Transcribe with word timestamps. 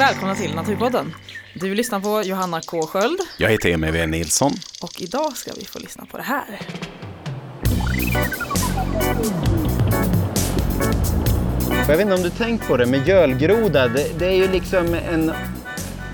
Välkomna 0.00 0.34
till 0.34 0.54
Naturpodden. 0.54 1.14
Du 1.54 1.74
lyssnar 1.74 2.00
på 2.00 2.22
Johanna 2.22 2.60
K 2.66 2.82
Sköld 2.82 3.20
Jag 3.36 3.50
heter 3.50 3.68
Emil 3.68 3.86
W 3.86 4.06
Nilsson. 4.06 4.52
och 4.82 5.00
idag 5.00 5.36
ska 5.36 5.52
vi 5.56 5.64
få 5.64 5.78
lyssna 5.78 6.06
på 6.06 6.16
det 6.16 6.22
här. 6.22 6.60
Jag 11.88 11.96
vet 11.96 12.00
inte 12.00 12.14
om 12.14 12.22
du 12.22 12.30
tänkt 12.30 12.68
på 12.68 12.76
det, 12.76 12.86
men 12.86 13.04
gölgroda, 13.04 13.88
det, 13.88 14.18
det 14.18 14.26
är 14.26 14.36
ju 14.36 14.48
liksom 14.48 14.94
en 14.94 15.32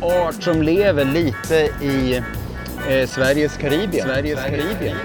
art 0.01 0.43
som 0.43 0.63
lever 0.63 1.05
lite 1.05 1.55
i 1.85 2.23
eh, 2.89 3.09
Sveriges 3.09 3.57
Karibien. 3.57 4.07
Sveriges 4.07 4.41
Karibien. 4.41 4.97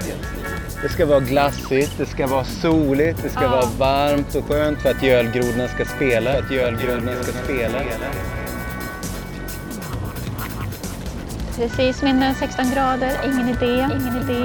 Det 0.82 0.88
ska 0.88 1.06
vara 1.06 1.20
glassigt, 1.20 1.92
det 1.98 2.06
ska 2.06 2.26
vara 2.26 2.44
soligt, 2.44 3.22
det 3.22 3.28
ska 3.28 3.48
vara 3.48 3.66
varmt 3.78 4.34
och 4.34 4.44
skönt 4.44 4.82
för 4.82 4.90
att 4.90 5.02
gölgrodorna 5.02 5.68
ska 5.68 5.84
spela. 5.84 6.32
För 6.32 6.38
att 6.38 6.50
gölgrodorna 6.50 7.22
ska 7.22 7.32
spela. 7.32 7.82
Precis 11.56 12.02
mindre 12.02 12.24
eh, 12.24 12.30
än 12.30 12.34
16 12.34 12.70
grader, 12.70 13.20
ingen 13.24 13.48
idé, 13.48 13.88
ingen 14.00 14.16
idé. 14.16 14.44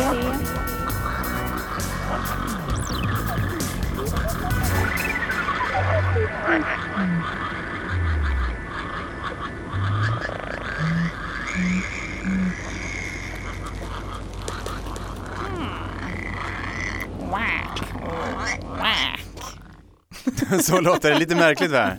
Så 20.62 20.82
låter 20.82 21.10
det 21.10 21.20
lite 21.20 21.36
märkligt 21.36 21.72
va? 21.72 21.92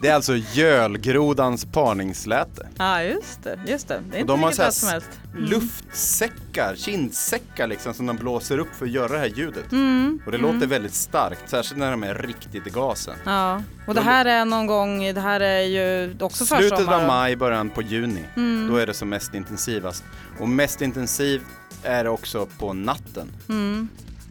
Det 0.00 0.08
är 0.08 0.14
alltså 0.14 0.36
gölgrodans 0.52 1.64
parningsläte. 1.64 2.68
Ja, 2.78 3.02
just 3.02 3.42
det. 3.42 3.58
Just 3.66 3.88
det. 3.88 3.94
det 4.10 4.16
är 4.16 4.16
Och 4.16 4.20
inte 4.20 4.32
de 4.32 4.42
har 4.42 4.50
så 4.52 4.72
som 4.72 4.88
helst. 4.88 5.08
luftsäckar, 5.36 6.74
kindsäckar 6.76 7.66
liksom 7.66 7.94
som 7.94 8.06
de 8.06 8.16
blåser 8.16 8.58
upp 8.58 8.74
för 8.78 8.84
att 8.86 8.92
göra 8.92 9.08
det 9.12 9.18
här 9.18 9.26
ljudet. 9.26 9.72
Mm. 9.72 10.20
Och 10.26 10.32
det 10.32 10.38
låter 10.38 10.66
väldigt 10.66 10.94
starkt, 10.94 11.50
särskilt 11.50 11.78
när 11.78 11.90
de 11.90 12.02
är 12.02 12.14
riktigt 12.14 12.66
i 12.66 12.70
gasen. 12.70 13.14
Ja, 13.24 13.62
och 13.86 13.94
det 13.94 14.00
här 14.00 14.24
är 14.24 14.44
någon 14.44 14.66
gång, 14.66 15.14
det 15.14 15.20
här 15.20 15.40
är 15.40 15.60
ju 15.62 16.16
också 16.20 16.46
Slutet 16.46 16.70
försommar. 16.78 17.00
av 17.00 17.06
maj, 17.06 17.36
början 17.36 17.70
på 17.70 17.82
juni. 17.82 18.24
Mm. 18.36 18.68
Då 18.70 18.76
är 18.76 18.86
det 18.86 18.94
som 18.94 19.08
mest 19.08 19.34
intensivast. 19.34 20.04
Och 20.40 20.48
mest 20.48 20.82
intensiv 20.82 21.42
är 21.82 22.04
det 22.04 22.10
också 22.10 22.46
på 22.58 22.72
natten. 22.72 23.28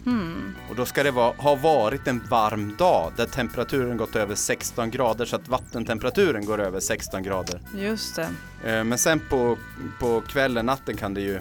Mm. 0.05 0.19
Mm. 0.21 0.55
Och 0.69 0.75
då 0.75 0.85
ska 0.85 1.03
det 1.03 1.11
vara, 1.11 1.33
ha 1.37 1.55
varit 1.55 2.07
en 2.07 2.21
varm 2.29 2.75
dag 2.77 3.11
där 3.17 3.25
temperaturen 3.25 3.97
gått 3.97 4.15
över 4.15 4.35
16 4.35 4.91
grader 4.91 5.25
så 5.25 5.35
att 5.35 5.47
vattentemperaturen 5.47 6.45
går 6.45 6.61
över 6.61 6.79
16 6.79 7.23
grader. 7.23 7.61
Just 7.75 8.15
det, 8.15 8.27
Eh, 8.65 8.83
Men 8.83 8.97
sen 8.97 9.19
på, 9.29 9.57
på 9.99 10.21
kvällen, 10.21 10.65
natten 10.65 10.97
kan 10.97 11.13
det 11.13 11.21
ju 11.21 11.39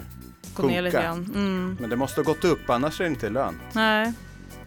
gå 0.55 0.67
ner 0.67 0.81
lite 0.81 1.01
grann. 1.01 1.25
Mm. 1.35 1.77
Men 1.79 1.89
det 1.89 1.95
måste 1.95 2.21
ha 2.21 2.23
gått 2.25 2.43
upp 2.45 2.69
annars 2.69 2.99
är 2.99 3.03
det 3.03 3.09
inte 3.09 3.29
lönt. 3.29 3.57
Nej. 3.73 4.13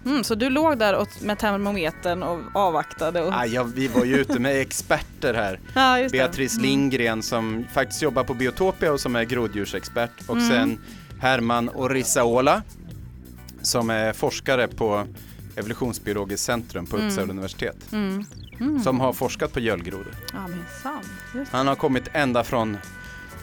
Mm, 0.07 0.25
så 0.25 0.35
du 0.35 0.51
låg 0.51 0.79
där 0.79 1.07
med 1.25 1.39
termometern 1.39 2.23
och 2.23 2.41
avvaktade? 2.53 3.23
Och... 3.23 3.33
Ah, 3.35 3.45
ja, 3.47 3.63
vi 3.63 3.89
var 3.89 4.05
ju 4.05 4.17
ute 4.17 4.39
med 4.41 4.61
experter 4.61 5.35
här. 5.35 5.61
Det. 6.03 6.13
Beatrice 6.13 6.53
Mm. 6.55 6.63
Lindgren 6.63 7.23
som 7.23 7.65
faktiskt 7.73 8.03
jobbar 8.03 8.25
på 8.25 8.35
Biotopia 8.35 8.93
och 8.93 9.01
som 9.01 9.17
är 9.17 9.25
groddjursexpert. 9.25 10.11
Och 10.27 10.37
Mm. 10.37 10.49
sen 10.49 10.79
Herman 11.21 11.69
Orisaola 11.69 12.63
som 13.65 13.91
är 13.91 14.13
forskare 14.13 14.69
på 14.69 15.07
Evolutionsbiologiskt 15.57 16.47
centrum 16.47 16.87
på 16.87 16.97
Mm. 16.97 17.09
Uppsala 17.09 17.31
universitet. 17.31 17.93
Mm. 17.93 18.25
Mm. 18.61 18.83
Som 18.83 19.01
har 19.01 19.13
forskat 19.13 19.53
på 19.53 19.61
gölgrodor. 19.61 20.15
Ja. 20.33 21.01
Han 21.51 21.67
har 21.67 21.75
kommit 21.75 22.05
ända 22.13 22.45
från 22.45 22.79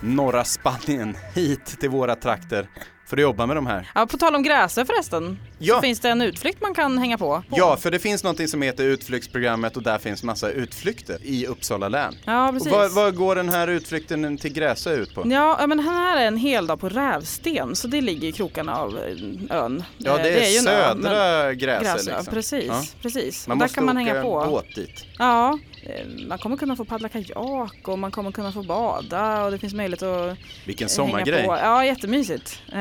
norra 0.02 0.44
Spanien 0.44 1.18
hit 1.34 1.66
till 1.80 1.90
våra 1.90 2.16
trakter 2.16 2.68
för 3.12 3.18
att 3.18 3.22
jobba 3.22 3.46
med 3.46 3.58
de 3.58 3.68
här. 3.68 3.92
Ja, 3.96 4.06
på 4.06 4.18
tal 4.18 4.36
om 4.36 4.44
gräser 4.44 4.86
förresten, 4.86 5.40
Ja. 5.60 5.76
så 5.76 5.82
finns 5.82 6.00
det 6.00 6.10
en 6.10 6.22
utflykt 6.22 6.62
man 6.62 6.74
kan 6.74 6.98
hänga 6.98 7.18
på. 7.18 7.44
Ja, 7.50 7.78
för 7.78 7.92
det 7.92 8.00
finns 8.00 8.24
någonting 8.24 8.48
som 8.48 8.62
heter 8.62 8.84
utflyktsprogrammet 8.84 9.78
och 9.78 9.84
där 9.84 9.98
finns 9.98 10.24
massa 10.24 10.50
utflykter 10.50 11.18
i 11.24 11.46
Uppsala 11.48 11.90
län. 11.90 12.16
Ja, 12.26 12.50
precis. 12.54 12.72
vad, 12.72 12.92
vad 12.92 13.16
går 13.16 13.36
den 13.36 13.50
här 13.50 13.68
utflykten 13.68 14.38
till 14.38 14.54
Gräsö 14.54 14.94
ut 14.96 15.16
på? 15.16 15.24
Ja, 15.32 15.58
men 15.68 15.78
den 15.78 15.80
här 15.88 16.18
är 16.22 16.26
en 16.28 16.38
hel 16.38 16.68
dag 16.68 16.80
på 16.80 16.90
Rävsten, 16.90 17.76
så 17.76 17.88
det 17.88 18.02
ligger 18.02 18.28
i 18.28 18.32
krokarna 18.32 18.76
av 18.78 18.98
eh, 18.98 19.58
ön. 19.58 19.84
Ja, 19.98 20.18
Eh, 20.18 20.24
det 20.24 20.46
är, 20.46 20.50
ju 20.54 20.60
södra 20.60 21.54
Gräsö 21.54 21.84
Gräsö, 21.84 22.12
liksom. 22.16 22.34
precis. 22.34 22.66
Ja. 22.68 22.82
precis. 23.02 23.48
Man 23.48 23.56
Och 23.56 23.60
där 23.60 23.66
måste 23.66 23.76
kan 23.76 23.86
man 23.86 23.98
åka 23.98 24.06
hänga 24.10 24.22
på. 24.22 24.46
båt 24.50 24.76
dit. 24.76 25.06
Ja, 25.18 25.60
eh, 25.84 26.06
man 26.28 26.38
kommer 26.38 26.58
kunna 26.58 26.76
få 26.76 26.86
paddla 26.86 27.10
kajak 27.10 27.88
och 27.88 28.00
man 28.00 28.12
kommer 28.12 28.32
kunna 28.32 28.52
få 28.52 28.64
bada 28.64 29.44
och 29.44 29.52
det 29.52 29.58
finns 29.58 29.74
möjlighet 29.74 30.04
att 30.04 30.38
Vilken 30.66 30.90
sommargrej. 30.90 31.44
på. 31.46 31.58
Ja, 31.64 31.86
jättemysigt. 31.86 32.60
Eh, 32.74 32.80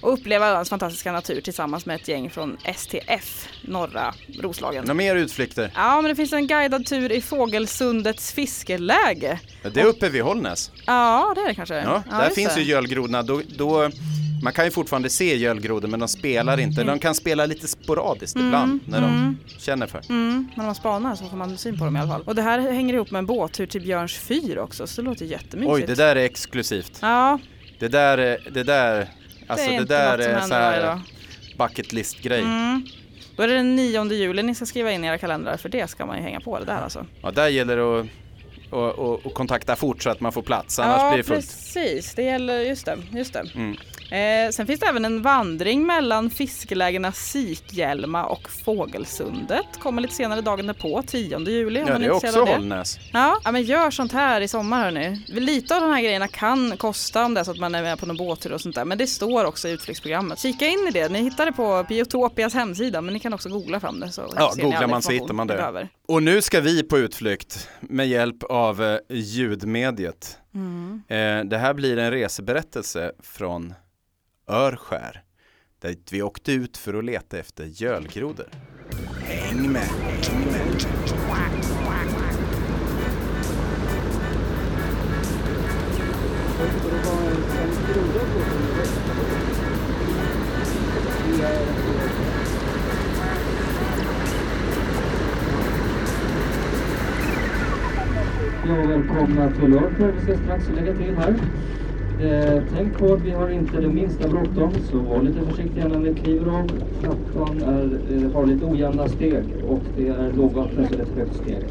och 0.00 0.12
uppleva 0.12 0.48
öns 0.48 0.68
fantastiska 0.68 1.12
natur 1.12 1.40
tillsammans 1.40 1.86
med 1.86 1.96
ett 1.96 2.08
gäng 2.08 2.30
från 2.30 2.56
STF, 2.76 3.48
norra 3.62 4.14
Roslagen. 4.40 4.84
Några 4.84 4.94
mer 4.94 5.16
utflykter? 5.16 5.72
Ja, 5.74 6.00
men 6.02 6.08
det 6.08 6.16
finns 6.16 6.32
en 6.32 6.46
guidad 6.46 6.86
tur 6.86 7.12
i 7.12 7.20
Fågelsundets 7.20 8.32
fiskeläge. 8.32 9.40
Ja, 9.62 9.70
Det 9.70 9.80
är 9.80 9.84
uppe 9.84 10.08
vid 10.08 10.22
Hållnäs. 10.22 10.70
Ja, 10.86 11.32
det 11.34 11.40
är 11.40 11.48
det 11.48 11.54
kanske. 11.54 11.74
Ja, 11.74 12.02
där 12.10 12.24
just 12.24 12.34
finns 12.34 12.54
det. 12.54 12.60
ju 12.60 12.66
gölgrodorna. 12.66 13.22
Då, 13.22 13.42
då, 13.56 13.90
man 14.42 14.52
kan 14.52 14.64
ju 14.64 14.70
fortfarande 14.70 15.10
se 15.10 15.36
gölgrodor 15.36 15.88
men 15.88 16.00
de 16.00 16.08
spelar 16.08 16.60
inte. 16.60 16.84
De 16.84 16.98
kan 16.98 17.14
spela 17.14 17.46
lite 17.46 17.68
sporadiskt 17.68 18.36
ibland 18.36 18.80
när 18.84 19.00
de 19.00 19.10
mm. 19.10 19.36
känner 19.58 19.86
för. 19.86 20.02
Mm, 20.08 20.48
men 20.54 20.60
om 20.60 20.66
man 20.66 20.74
spanar 20.74 21.14
så 21.14 21.24
får 21.24 21.36
man 21.36 21.58
syn 21.58 21.78
på 21.78 21.84
dem 21.84 21.96
i 21.96 22.00
alla 22.00 22.10
fall. 22.10 22.22
Och 22.22 22.34
det 22.34 22.42
här 22.42 22.58
hänger 22.58 22.94
ihop 22.94 23.10
med 23.10 23.18
en 23.18 23.26
båttur 23.26 23.66
till 23.66 23.80
Björns 23.80 24.14
fyr 24.14 24.58
också, 24.58 24.86
så 24.86 25.02
det 25.02 25.08
låter 25.08 25.24
jättemysigt. 25.24 25.74
Oj, 25.74 25.84
det 25.86 25.94
där 25.94 26.16
är 26.16 26.24
exklusivt. 26.24 26.98
Ja, 27.00 27.38
Det 27.78 27.88
där 27.88 28.18
är, 28.18 28.38
det 28.50 28.62
där, 28.62 29.08
alltså 29.46 29.68
det 29.70 29.74
inte 29.74 29.94
där 29.94 30.16
något 30.16 30.24
som 30.24 30.34
är 30.34 30.40
så 30.40 30.40
händer 30.40 30.60
varje 30.60 30.80
här 30.80 30.86
dag. 30.86 31.00
bucket 31.58 31.92
list 31.92 32.22
grej. 32.22 32.40
Mm. 32.40 32.86
Då 33.36 33.42
är 33.42 33.48
det 33.48 33.54
den 33.54 33.76
9 33.76 34.04
juli 34.12 34.42
ni 34.42 34.54
ska 34.54 34.66
skriva 34.66 34.92
in 34.92 35.04
i 35.04 35.06
era 35.06 35.18
kalendrar, 35.18 35.56
för 35.56 35.68
det 35.68 35.90
ska 35.90 36.06
man 36.06 36.16
ju 36.16 36.22
hänga 36.22 36.40
på 36.40 36.58
det 36.58 36.64
där 36.64 36.82
alltså. 36.82 37.06
Ja, 37.22 37.30
där 37.30 37.48
gäller 37.48 37.76
det 37.76 38.00
att 38.00 38.06
och, 38.70 38.98
och, 38.98 39.26
och 39.26 39.34
kontakta 39.34 39.76
fort 39.76 40.02
så 40.02 40.10
att 40.10 40.20
man 40.20 40.32
får 40.32 40.42
plats, 40.42 40.78
annars 40.78 41.00
ja, 41.00 41.08
blir 41.08 41.18
det 41.18 41.24
fullt. 41.24 41.40
precis. 41.40 42.14
Det 42.14 42.22
gäller, 42.22 42.60
just 42.60 42.86
det. 42.86 42.98
Just 43.12 43.32
det. 43.32 43.44
Mm. 43.54 43.76
Eh, 44.10 44.50
sen 44.50 44.66
finns 44.66 44.80
det 44.80 44.86
även 44.86 45.04
en 45.04 45.22
vandring 45.22 45.86
mellan 45.86 46.30
fiskelägena 46.30 47.12
Sikhjälma 47.12 48.24
och 48.24 48.50
Fågelsundet. 48.64 49.66
Kommer 49.78 50.02
lite 50.02 50.14
senare 50.14 50.40
dagen 50.40 50.66
därpå, 50.66 51.02
10 51.06 51.38
juli. 51.38 51.84
Ja, 51.86 51.98
det 51.98 52.06
är 52.06 52.10
också 52.10 52.44
det. 52.44 52.52
Hållnäs. 52.52 52.98
Ja, 53.12 53.40
ja, 53.44 53.52
men 53.52 53.62
gör 53.62 53.90
sånt 53.90 54.12
här 54.12 54.40
i 54.40 54.48
sommar 54.48 54.84
hörni. 54.84 55.22
Lite 55.26 55.76
av 55.76 55.80
de 55.80 55.90
här 55.92 56.02
grejerna 56.02 56.28
kan 56.28 56.76
kosta 56.76 57.24
om 57.24 57.34
det 57.34 57.40
är 57.40 57.44
så 57.44 57.50
att 57.50 57.58
man 57.58 57.74
är 57.74 57.82
med 57.82 57.98
på 57.98 58.06
någon 58.06 58.16
båttur 58.16 58.52
och 58.52 58.60
sånt 58.60 58.74
där. 58.74 58.84
Men 58.84 58.98
det 58.98 59.06
står 59.06 59.44
också 59.44 59.68
i 59.68 59.70
utflyktsprogrammet. 59.70 60.38
Kika 60.38 60.66
in 60.66 60.86
i 60.88 60.90
det. 60.90 61.08
Ni 61.08 61.22
hittar 61.22 61.46
det 61.46 61.52
på 61.52 61.86
Biotopias 61.88 62.54
hemsida 62.54 63.00
men 63.00 63.14
ni 63.14 63.20
kan 63.20 63.34
också 63.34 63.48
googla 63.48 63.80
fram 63.80 64.00
det. 64.00 64.12
Så 64.12 64.32
Ja, 64.36 64.52
googlar 64.56 64.86
man 64.86 65.02
så 65.02 65.12
hittar 65.12 65.34
man 65.34 65.46
det. 65.46 65.88
Och 66.08 66.22
nu 66.22 66.42
ska 66.42 66.60
vi 66.60 66.82
på 66.82 66.98
utflykt 66.98 67.68
med 67.80 68.08
hjälp 68.08 68.42
av 68.42 68.82
eh, 68.82 68.98
ljudmediet. 69.08 70.38
Mm. 70.54 71.02
Eh, 71.08 71.44
det 71.44 71.58
här 71.58 71.74
blir 71.74 71.96
en 71.98 72.10
reseberättelse 72.10 73.12
från 73.22 73.74
Örskär. 74.50 75.22
Där 75.78 75.96
vi 76.10 76.22
åkte 76.22 76.52
ut 76.52 76.76
för 76.76 76.94
att 76.94 77.04
leta 77.04 77.38
efter 77.38 77.64
gölgrodor. 77.64 78.48
Häng 79.24 79.72
med! 79.72 79.82
Häng 79.82 80.52
med. 80.52 80.86
Ja, 98.68 98.74
välkomna 98.74 99.50
till 99.50 99.74
Örnsköldsvik. 99.74 100.14
Vi 100.16 100.22
ska 100.22 100.36
strax 100.36 100.68
lägga 100.76 100.94
till 100.94 101.16
här. 101.16 101.34
Eh, 102.20 102.62
tänk 102.76 102.98
på 102.98 103.12
att 103.12 103.20
vi 103.20 103.30
har 103.30 103.48
inte 103.48 103.80
det 103.80 103.88
minsta 103.88 104.28
bråttom, 104.28 104.72
så 104.90 104.98
var 104.98 105.22
lite 105.22 105.40
försiktiga 105.46 105.88
när 105.88 105.98
ni 105.98 106.14
kliver 106.14 106.50
av. 106.50 106.66
Trappan 107.00 107.62
är, 107.62 107.98
eh, 108.12 108.32
har 108.32 108.46
lite 108.46 108.64
ojämna 108.64 109.08
steg 109.08 109.44
och 109.68 109.80
det 109.96 110.08
är 110.08 110.32
lågvatten 110.32 110.86
så 110.88 110.94
det 110.94 111.00
är 111.00 111.02
ett 111.02 111.16
högt 111.16 111.34
steg. 111.34 111.64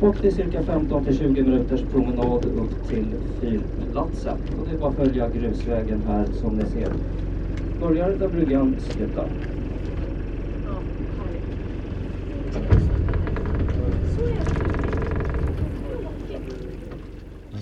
Och 0.00 0.16
det 0.22 0.28
är 0.28 0.32
cirka 0.32 0.62
15 0.62 1.04
till 1.04 1.18
20 1.18 1.42
minuters 1.42 1.82
promenad 1.92 2.44
upp 2.44 2.88
till 2.88 3.06
fyrplatsen. 3.40 4.36
Och 4.60 4.68
det 4.68 4.76
är 4.76 4.78
bara 4.78 4.90
att 4.90 4.96
följa 4.96 5.28
grusvägen 5.28 6.02
här 6.06 6.24
som 6.40 6.56
ni 6.56 6.64
ser. 6.64 6.92
Börjar 7.80 8.10
där 8.10 8.28
bryggan 8.28 8.76
slutar. 8.80 9.28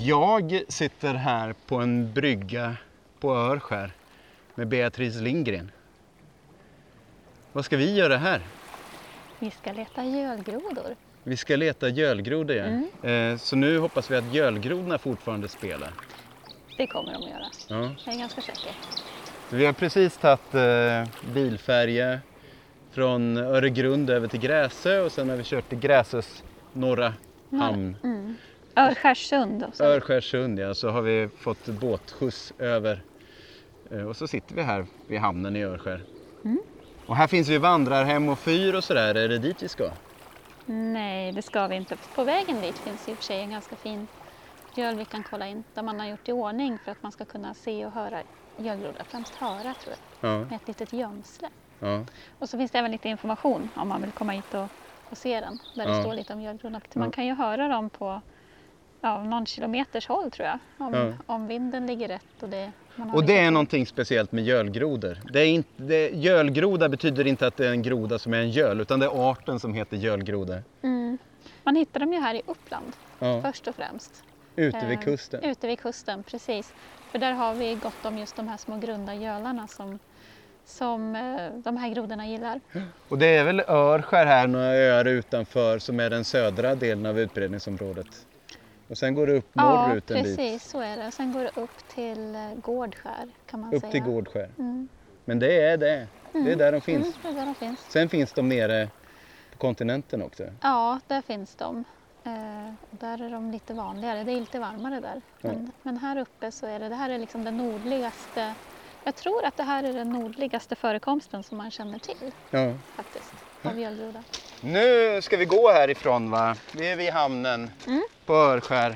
Jag 0.05 0.63
sitter 0.69 1.15
här 1.15 1.55
på 1.67 1.77
en 1.77 2.13
brygga 2.13 2.77
på 3.21 3.35
Örskär 3.35 3.93
med 4.55 4.69
Beatrice 4.69 5.21
Lindgren. 5.21 5.71
Vad 7.53 7.65
ska 7.65 7.77
vi 7.77 7.95
göra 7.95 8.17
här? 8.17 8.41
Vi 9.39 9.51
ska 9.51 9.73
leta 9.73 10.05
gölgrodor. 10.05 10.97
Vi 11.23 11.37
ska 11.37 11.57
leta 11.57 11.89
gölgrodor 11.89 12.57
ja. 12.57 12.65
Mm. 12.65 13.33
Eh, 13.33 13.39
så 13.39 13.57
nu 13.57 13.79
hoppas 13.79 14.11
vi 14.11 14.17
att 14.17 14.35
gölgrodorna 14.35 14.99
fortfarande 14.99 15.49
spelar. 15.49 15.91
Det 16.77 16.87
kommer 16.87 17.13
de 17.13 17.23
att 17.23 17.31
göra. 17.31 17.47
Ja. 17.69 17.95
Jag 18.05 18.15
är 18.15 18.19
ganska 18.19 18.41
säker. 18.41 18.73
Vi 19.51 19.67
har 19.67 19.73
precis 19.73 20.17
tagit 20.17 20.55
eh, 20.55 21.31
bilfärja 21.35 22.21
från 22.91 23.37
Öregrund 23.37 24.11
över 24.11 24.29
till 24.29 24.41
Gräsö 24.41 25.01
och 25.01 25.13
sen 25.13 25.29
har 25.29 25.37
vi 25.37 25.45
kört 25.45 25.69
till 25.69 25.79
Gräsös 25.79 26.43
norra 26.73 27.15
hamn. 27.51 27.97
Mm. 28.05 28.37
Örskärsund. 28.77 29.65
Örskärsund 29.81 30.59
ja, 30.59 30.75
så 30.75 30.89
har 30.91 31.03
vi 31.03 31.29
fått 31.29 31.69
båtskjuts 31.69 32.53
över. 32.59 33.05
Eh, 33.91 34.03
Och 34.05 34.17
så 34.17 34.29
sitter 34.29 34.55
vi 34.55 34.63
här 34.63 34.87
vid 35.07 35.19
hamnen 35.21 35.57
i 35.57 35.65
Örskär. 35.65 36.05
Mm. 36.45 36.59
Och 37.07 37.17
här 37.17 37.27
finns 37.27 37.49
ju 37.49 37.59
vandrarhem 37.59 38.29
och 38.29 38.39
fyr 38.39 38.75
och 38.75 38.85
sådär. 38.85 39.15
Är 39.15 39.29
det 39.29 39.39
dit 39.39 39.63
vi 39.63 39.69
ska? 39.69 39.91
Nej, 40.65 41.33
det 41.33 41.43
ska 41.43 41.67
vi 41.67 41.77
inte. 41.77 41.97
På 42.13 42.25
vägen 42.25 42.61
dit 42.61 42.79
finns 42.79 43.09
i 43.09 43.15
och 43.15 43.19
för 43.19 43.25
sig 43.25 43.41
en 43.41 43.51
ganska 43.51 43.77
fin 43.77 44.09
göl 44.75 44.97
vi 44.97 45.05
kan 45.05 45.23
kolla 45.25 45.49
in. 45.49 45.65
Där 45.73 45.83
man 45.83 46.01
har 46.01 46.07
gjort 46.07 46.29
i 46.29 46.33
ordning 46.33 46.79
för 46.79 46.91
att 46.93 47.03
man 47.03 47.13
ska 47.13 47.25
kunna 47.25 47.55
se 47.55 47.87
och 47.87 47.93
höra 47.93 48.23
gölgrodar. 48.57 49.05
Främst 49.05 49.35
höra 49.35 49.75
tror 49.75 49.95
jag. 50.21 50.31
Ja. 50.31 50.39
Med 50.39 50.57
ett 50.57 50.69
litet 50.69 50.93
gömsle. 50.93 51.49
ja. 51.79 52.07
Och 52.39 52.49
så 52.49 52.59
finns 52.59 52.71
det 52.71 52.79
även 52.79 52.91
lite 52.91 53.09
information 53.09 53.71
om 53.75 53.89
man 53.89 54.03
vill 54.03 54.13
komma 54.13 54.33
hit 54.33 54.55
och, 54.55 54.69
och 55.09 55.19
se 55.19 55.41
den. 55.41 55.59
Där 55.73 55.87
det 55.87 55.93
Ja. 55.93 56.03
står 56.03 56.15
lite 56.15 56.33
om 56.33 56.41
gölgrodorna. 56.41 56.81
Man 56.95 57.11
kan 57.11 57.27
ju 57.27 57.35
höra 57.35 57.69
dem 57.69 57.91
på 57.91 58.23
ja, 59.03 59.25
någon 59.25 59.47
kilometers 59.47 60.09
håll 60.09 60.31
tror 60.31 60.49
jag. 60.49 60.59
Om, 60.79 60.95
Ja. 60.95 61.13
om 61.27 61.47
vinden 61.47 61.87
ligger 61.87 62.09
rätt. 62.09 62.43
Och 62.43 62.49
det, 62.49 62.73
Och 63.13 63.25
det 63.25 63.39
är 63.39 63.51
någonting 63.51 63.87
speciellt 63.87 64.33
med 64.33 64.45
gölgrodor. 64.45 65.19
Det 65.33 65.41
är 65.41 65.47
inte, 65.47 65.83
det, 65.83 66.09
gölgroda 66.09 66.89
betyder 66.89 67.27
inte 67.27 67.47
att 67.47 67.57
det 67.57 67.67
är 67.67 67.71
en 67.71 67.83
groda 67.83 68.19
som 68.19 68.35
är 68.35 68.39
en 68.39 68.51
göl 68.51 68.81
utan 68.81 69.01
det 69.01 69.07
är 69.07 69.31
arten 69.31 69.61
som 69.61 69.75
heter 69.75 69.97
gölgroda. 69.97 70.59
Mm. 70.83 71.19
Man 71.65 71.77
hittar 71.77 72.01
dem 72.01 72.13
ju 72.13 72.21
här 72.21 72.35
i 72.35 72.43
Uppland 72.47 72.93
Ja. 73.19 73.43
först 73.43 73.69
och 73.69 73.75
främst. 73.75 74.25
Ute 74.57 74.87
vid 74.87 74.99
Eh, 74.99 75.05
kusten. 75.05 75.45
Ute 75.45 75.67
vid 75.67 75.81
kusten, 75.81 76.23
precis. 76.23 76.73
För 77.13 77.19
där 77.19 77.33
har 77.33 77.55
vi 77.55 77.75
gott 77.75 78.05
om 78.07 78.19
just 78.19 78.37
de 78.37 78.49
här 78.49 78.57
små 78.57 78.77
grunda 78.79 79.15
gölarna 79.15 79.67
som, 79.69 79.99
som 80.65 81.17
eh, 81.17 81.49
de 81.65 81.77
här 81.77 81.89
grodorna 81.89 82.27
gillar. 82.27 82.61
Och 83.09 83.19
det 83.19 83.27
är 83.27 83.45
väl 83.45 83.61
Örskär 83.61 84.27
här, 84.27 84.47
några 84.47 84.67
öar 84.75 85.05
utanför 85.05 85.79
som 85.79 86.01
är 86.01 86.11
den 86.11 86.25
södra 86.25 86.75
delen 86.75 87.07
av 87.07 87.19
utbredningsområdet. 87.21 88.07
Och 88.93 88.99
sen 88.99 89.15
går 89.15 89.27
det 89.27 89.33
upp 89.33 89.51
Ja, 89.53 89.87
norrut 89.89 90.11
en 90.11 90.23
precis 90.23 90.37
bit. 90.37 90.63
så 90.63 90.81
är 90.81 90.97
det. 90.97 91.13
Sen 91.13 91.33
går 91.33 91.45
det 91.45 91.51
upp 91.55 91.89
till 91.89 92.35
eh, 92.35 92.55
Gårdskär 92.55 93.31
kan 93.47 93.61
man 93.61 93.75
Upp 93.75 93.81
säga. 93.81 93.93
till 93.93 94.03
Gårdskär. 94.03 94.55
Mm. 94.59 94.89
Men 95.25 95.39
det 95.39 95.61
är 95.63 95.77
det. 95.77 96.09
Det 96.33 96.53
är 96.53 96.57
där 96.57 96.73
de 96.73 96.81
finns. 96.81 97.19
Mm, 97.25 97.37
där 97.37 97.47
de 97.47 97.55
finns. 97.55 97.81
Sen 97.91 98.09
finns 98.09 98.33
de 98.33 98.49
nere 98.49 98.91
på 99.53 99.59
kontinenten 99.59 100.23
också. 100.23 100.45
Ja, 100.63 101.01
där 101.07 101.23
finns 101.23 101.57
de. 101.57 101.85
Eh, 102.25 102.75
där 102.91 103.23
är 103.23 103.31
de 103.31 103.51
lite 103.51 103.75
vanligare. 103.75 104.25
Det 104.25 104.33
är 104.33 104.41
lite 104.41 104.59
varmare 104.59 105.01
där. 105.01 105.23
Men, 105.43 105.73
men 105.83 105.99
här 105.99 106.17
uppe 106.19 106.53
så 106.53 106.67
är 106.67 106.81
det, 106.81 106.89
det 106.89 106.95
här 106.95 107.11
är 107.11 107.19
liksom 107.19 107.45
den 107.45 107.57
nordligaste. 107.57 108.55
Jag 109.05 109.15
tror 109.17 109.45
att 109.45 109.57
det 109.57 109.63
här 109.63 109.85
är 109.85 109.93
den 109.93 110.09
nordligaste 110.13 110.77
förekomsten 110.77 111.43
som 111.43 111.59
man 111.59 111.71
känner 111.71 111.99
till 111.99 112.33
Ja. 112.51 112.75
faktiskt. 112.97 113.35
Av 113.63 113.79
gölgroda. 113.81 114.25
Nu 114.65 115.23
ska 115.23 115.37
vi 115.37 115.45
gå 115.45 115.71
härifrån 115.73 116.31
va? 116.31 116.57
Vi 116.71 116.87
är 116.87 116.97
vid 116.97 117.11
hamnen 117.11 117.71
Mm. 117.87 118.03
på 118.27 118.35
Örskär. 118.35 118.91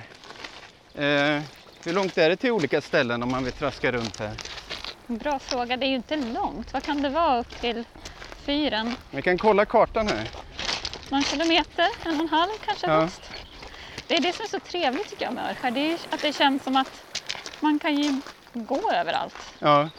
Eh, 0.95 1.43
hur 1.85 1.93
långt 1.93 2.19
är 2.19 2.29
det 2.29 2.37
till 2.37 2.51
olika 2.51 2.81
ställen 2.81 3.23
om 3.23 3.29
man 3.31 3.45
vill 3.45 3.53
traska 3.53 3.93
runt 3.93 4.19
här? 4.19 4.37
Bra 5.07 5.39
fråga. 5.39 5.77
Det 5.77 5.87
är 5.87 5.89
ju 5.89 5.97
inte 5.97 6.17
långt. 6.17 6.73
Vad 6.73 6.85
kan 6.85 7.03
det 7.03 7.09
vara 7.09 7.39
upp 7.39 7.57
till 7.57 7.85
fyren? 8.47 8.97
Vi 9.11 9.23
kan 9.23 9.39
kolla 9.39 9.67
kartan 9.67 10.09
här. 10.09 10.29
Någon 11.09 11.25
kilometer? 11.25 11.87
En 12.05 12.15
och 12.15 12.21
en 12.21 12.29
halv 12.29 12.51
kanske 12.61 12.87
Ja. 12.87 13.01
högst? 13.01 13.33
Det 14.07 14.17
är 14.17 14.21
det 14.21 14.33
som 14.33 14.43
är 14.43 14.49
så 14.49 14.61
trevligt 14.61 15.07
tycker 15.07 15.25
jag 15.25 15.35
med 15.35 15.51
Örskär. 15.51 15.71
Det 15.71 15.81
är 15.81 15.99
att 16.11 16.21
det 16.21 16.33
känns 16.33 16.63
som 16.65 16.77
att 16.77 17.05
man 17.61 17.79
kan 17.79 17.97
ju 17.99 18.23
gå 18.53 18.91
överallt. 18.93 19.55
Ja. 19.59 19.91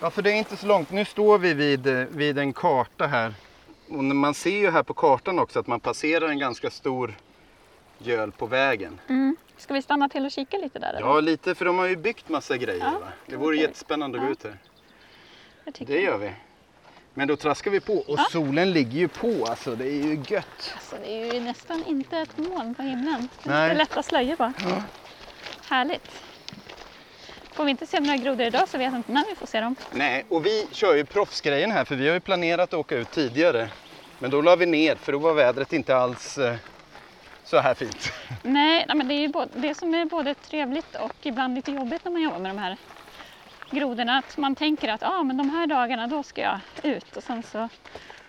ja, 0.00 0.10
för 0.10 0.22
det 0.22 0.30
är 0.32 0.34
inte 0.34 0.56
så 0.56 0.66
långt. 0.66 0.90
Nu 0.90 1.04
står 1.04 1.38
vi 1.38 1.54
vid, 1.54 1.86
eh, 1.86 1.94
vid 2.10 2.38
en 2.38 2.52
karta 2.52 3.06
här. 3.06 3.34
Och 3.96 4.04
man 4.04 4.34
ser 4.34 4.58
ju 4.58 4.70
här 4.70 4.82
på 4.82 4.94
kartan 4.94 5.38
också 5.38 5.58
att 5.60 5.66
man 5.66 5.80
passerar 5.80 6.28
en 6.28 6.38
ganska 6.38 6.70
stor 6.70 7.14
göl 7.98 8.32
på 8.32 8.46
vägen. 8.46 9.00
Mm. 9.08 9.36
Ska 9.56 9.74
vi 9.74 9.82
stanna 9.82 10.08
till 10.08 10.24
och 10.24 10.30
kika 10.30 10.56
lite 10.58 10.78
där? 10.78 10.88
eller? 10.88 11.00
Ja, 11.00 11.20
lite 11.20 11.54
för 11.54 11.64
de 11.64 11.78
har 11.78 11.86
ju 11.86 11.96
byggt 11.96 12.28
massa 12.28 12.56
grejer. 12.56 12.84
Ja, 12.84 12.98
Va? 13.00 13.08
Det 13.26 13.36
vore 13.36 13.54
okej. 13.54 13.60
jättespännande 13.62 14.18
att 14.18 14.22
gå 14.24 14.28
Ja. 14.28 14.32
ut 14.32 14.44
här. 14.44 15.84
Det 15.86 16.00
gör 16.00 16.18
vi. 16.18 16.32
Men 17.14 17.28
då 17.28 17.36
traskar 17.36 17.70
vi 17.70 17.80
på 17.80 17.92
och 17.94 18.18
Ja. 18.18 18.26
solen 18.30 18.70
ligger 18.72 18.98
ju 18.98 19.08
på 19.08 19.46
alltså. 19.48 19.74
Det 19.76 19.84
är 19.88 20.02
ju 20.04 20.14
gött. 20.28 20.74
Alltså, 20.74 20.96
det 21.04 21.22
är 21.22 21.34
ju 21.34 21.40
nästan 21.40 21.84
inte 21.86 22.18
ett 22.18 22.38
moln 22.38 22.74
på 22.74 22.82
himlen. 22.82 23.28
Det 23.42 23.50
är 23.52 23.74
lätta 23.74 24.02
slöjor 24.02 24.36
bara. 24.36 24.52
Ja. 24.58 24.82
Härligt. 25.68 26.10
Får 27.54 27.64
vi 27.64 27.70
inte 27.70 27.86
se 27.86 28.00
några 28.00 28.16
grodor 28.16 28.46
idag 28.46 28.68
så 28.68 28.78
vet 28.78 28.92
jag 28.92 28.96
inte 29.00 29.12
när 29.12 29.30
vi 29.30 29.36
får 29.36 29.46
se 29.46 29.60
dem. 29.60 29.76
Nej, 29.90 30.24
och 30.28 30.46
vi 30.46 30.68
kör 30.72 30.94
ju 30.94 31.04
proffsgrejen 31.04 31.70
här 31.70 31.84
för 31.84 31.94
vi 31.96 32.06
har 32.08 32.14
ju 32.14 32.20
planerat 32.20 32.60
att 32.60 32.74
åka 32.74 32.96
ut 32.96 33.10
tidigare. 33.10 33.68
Men 34.18 34.30
då 34.30 34.40
la 34.42 34.56
vi 34.56 34.66
ner 34.66 34.96
för 34.96 35.12
då 35.12 35.18
var 35.18 35.34
vädret 35.34 35.72
inte 35.72 35.96
alls 35.96 36.38
eh, 36.38 36.56
så 37.44 37.58
här 37.58 37.74
fint. 37.74 38.12
Nej, 38.42 38.86
men 38.94 39.08
det 39.08 39.14
är 39.14 39.20
ju 39.20 39.28
både, 39.28 39.50
det 39.54 39.74
som 39.74 39.94
är 39.94 40.04
både 40.04 40.34
trevligt 40.34 40.96
och 40.96 41.12
ibland 41.22 41.54
lite 41.54 41.72
jobbigt 41.72 42.04
när 42.04 42.12
man 42.12 42.22
jobbar 42.22 42.38
med 42.38 42.50
de 42.50 42.58
här 42.58 42.76
grodorna. 43.70 44.18
Att 44.18 44.36
man 44.36 44.54
tänker 44.56 44.88
att 44.88 45.02
ah, 45.02 45.22
men 45.22 45.36
de 45.36 45.50
här 45.50 45.66
dagarna 45.66 46.06
då 46.06 46.22
ska 46.22 46.40
jag 46.40 46.60
ut 46.82 47.16
och 47.16 47.24
sen 47.24 47.42
så 47.42 47.58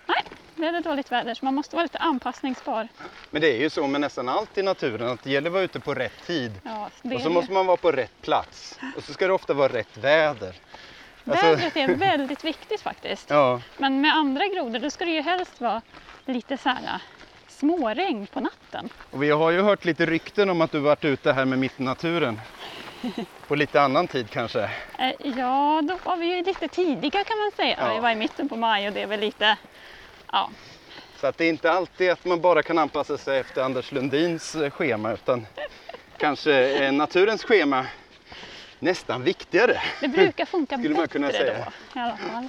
nej, 0.06 0.24
blev 0.56 0.74
det 0.74 0.80
dåligt 0.80 1.12
väder 1.12 1.34
så 1.34 1.46
man 1.46 1.54
måste 1.56 1.76
vara 1.76 1.84
lite 1.84 1.98
anpassningsbar. 1.98 2.88
Men 3.32 3.42
det 3.42 3.48
är 3.48 3.58
ju 3.58 3.70
så 3.70 3.88
med 3.88 4.02
nästan 4.02 4.30
allt 4.30 4.58
i 4.58 4.64
naturen 4.64 5.10
att 5.10 5.24
det 5.24 5.30
gäller 5.30 5.50
att 5.50 5.54
vara 5.54 5.64
ute 5.64 5.80
på 5.80 5.94
rätt 5.94 6.28
tid. 6.28 6.52
Ja, 6.64 6.90
det 7.02 7.16
Och 7.16 7.22
så 7.22 7.30
måste 7.30 7.52
man 7.52 7.66
vara 7.66 7.78
på 7.78 7.92
rätt 7.92 8.22
plats. 8.22 8.80
Och 8.98 9.04
så 9.04 9.14
ska 9.14 9.28
det 9.28 9.34
ofta 9.34 9.54
vara 9.54 9.74
rätt 9.74 9.98
väder. 9.98 10.56
Alltså- 11.28 11.46
Vädret 11.46 11.78
är 11.78 11.96
väldigt 11.96 12.44
viktigt 12.44 12.82
faktiskt. 12.82 13.30
Ja, 13.30 13.62
Men 13.78 14.02
med 14.02 14.16
andra 14.16 14.48
grodor 14.48 14.80
då 14.80 14.90
ska 14.90 15.06
det 15.06 15.12
ju 15.12 15.22
helst 15.22 15.62
vara 15.62 15.82
lite 16.26 16.58
så 16.58 16.70
här 16.70 17.00
småregn 17.48 18.28
på 18.28 18.40
natten. 18.40 18.90
och 19.12 19.24
vi 19.24 19.30
har 19.30 19.52
ju 19.52 19.62
hört 19.62 19.86
lite 19.86 20.06
rykten 20.06 20.50
om 20.50 20.62
att 20.62 20.72
du 20.72 20.80
varit 20.80 21.06
ute 21.06 21.34
här 21.34 21.46
med 21.46 21.60
mitt 21.60 21.80
i 21.80 21.84
naturen. 21.84 22.42
På 23.48 23.56
lite 23.56 23.82
annan 23.82 24.08
tid 24.08 24.30
kanske. 24.30 24.62
Eh, 25.00 25.12
Ja, 25.38 25.82
då 25.84 25.98
var 26.04 26.18
vi 26.18 26.26
ju 26.36 26.44
lite 26.44 26.68
tidiga 26.68 27.24
kan 27.24 27.38
man 27.38 27.52
säga. 27.56 27.78
Ja. 27.80 27.94
Vi 27.94 28.00
var 28.00 28.10
i 28.12 28.16
mitten 28.16 28.50
på 28.50 28.56
maj 28.56 28.88
och 28.88 28.94
det 28.94 29.02
är 29.02 29.08
väl 29.08 29.20
lite, 29.20 29.58
ja, 30.34 30.50
Så 31.20 31.28
att 31.28 31.38
det 31.38 31.46
är 31.46 31.50
inte 31.50 31.72
alltid 31.72 32.12
att 32.12 32.26
man 32.26 32.42
bara 32.42 32.64
kan 32.64 32.78
anpassa 32.78 33.18
sig 33.18 33.40
efter 33.40 33.62
Anders 33.64 33.92
Lundins 33.92 34.56
eh, 34.56 34.72
schema 34.72 35.14
utan 35.14 35.48
kanske 36.18 36.52
är 36.54 36.92
naturens 36.92 37.44
schema 37.44 37.86
nästan 38.80 39.24
viktigare. 39.24 39.82
det 40.02 40.08
brukar 40.08 40.46
funka 40.46 40.78
Skulle 40.78 40.96
man 40.96 41.08
kunna 41.08 41.28
bättre 41.28 41.40
säga. 41.40 41.72
då 41.94 42.00
i 42.00 42.04
alla 42.04 42.18
fall. 42.18 42.48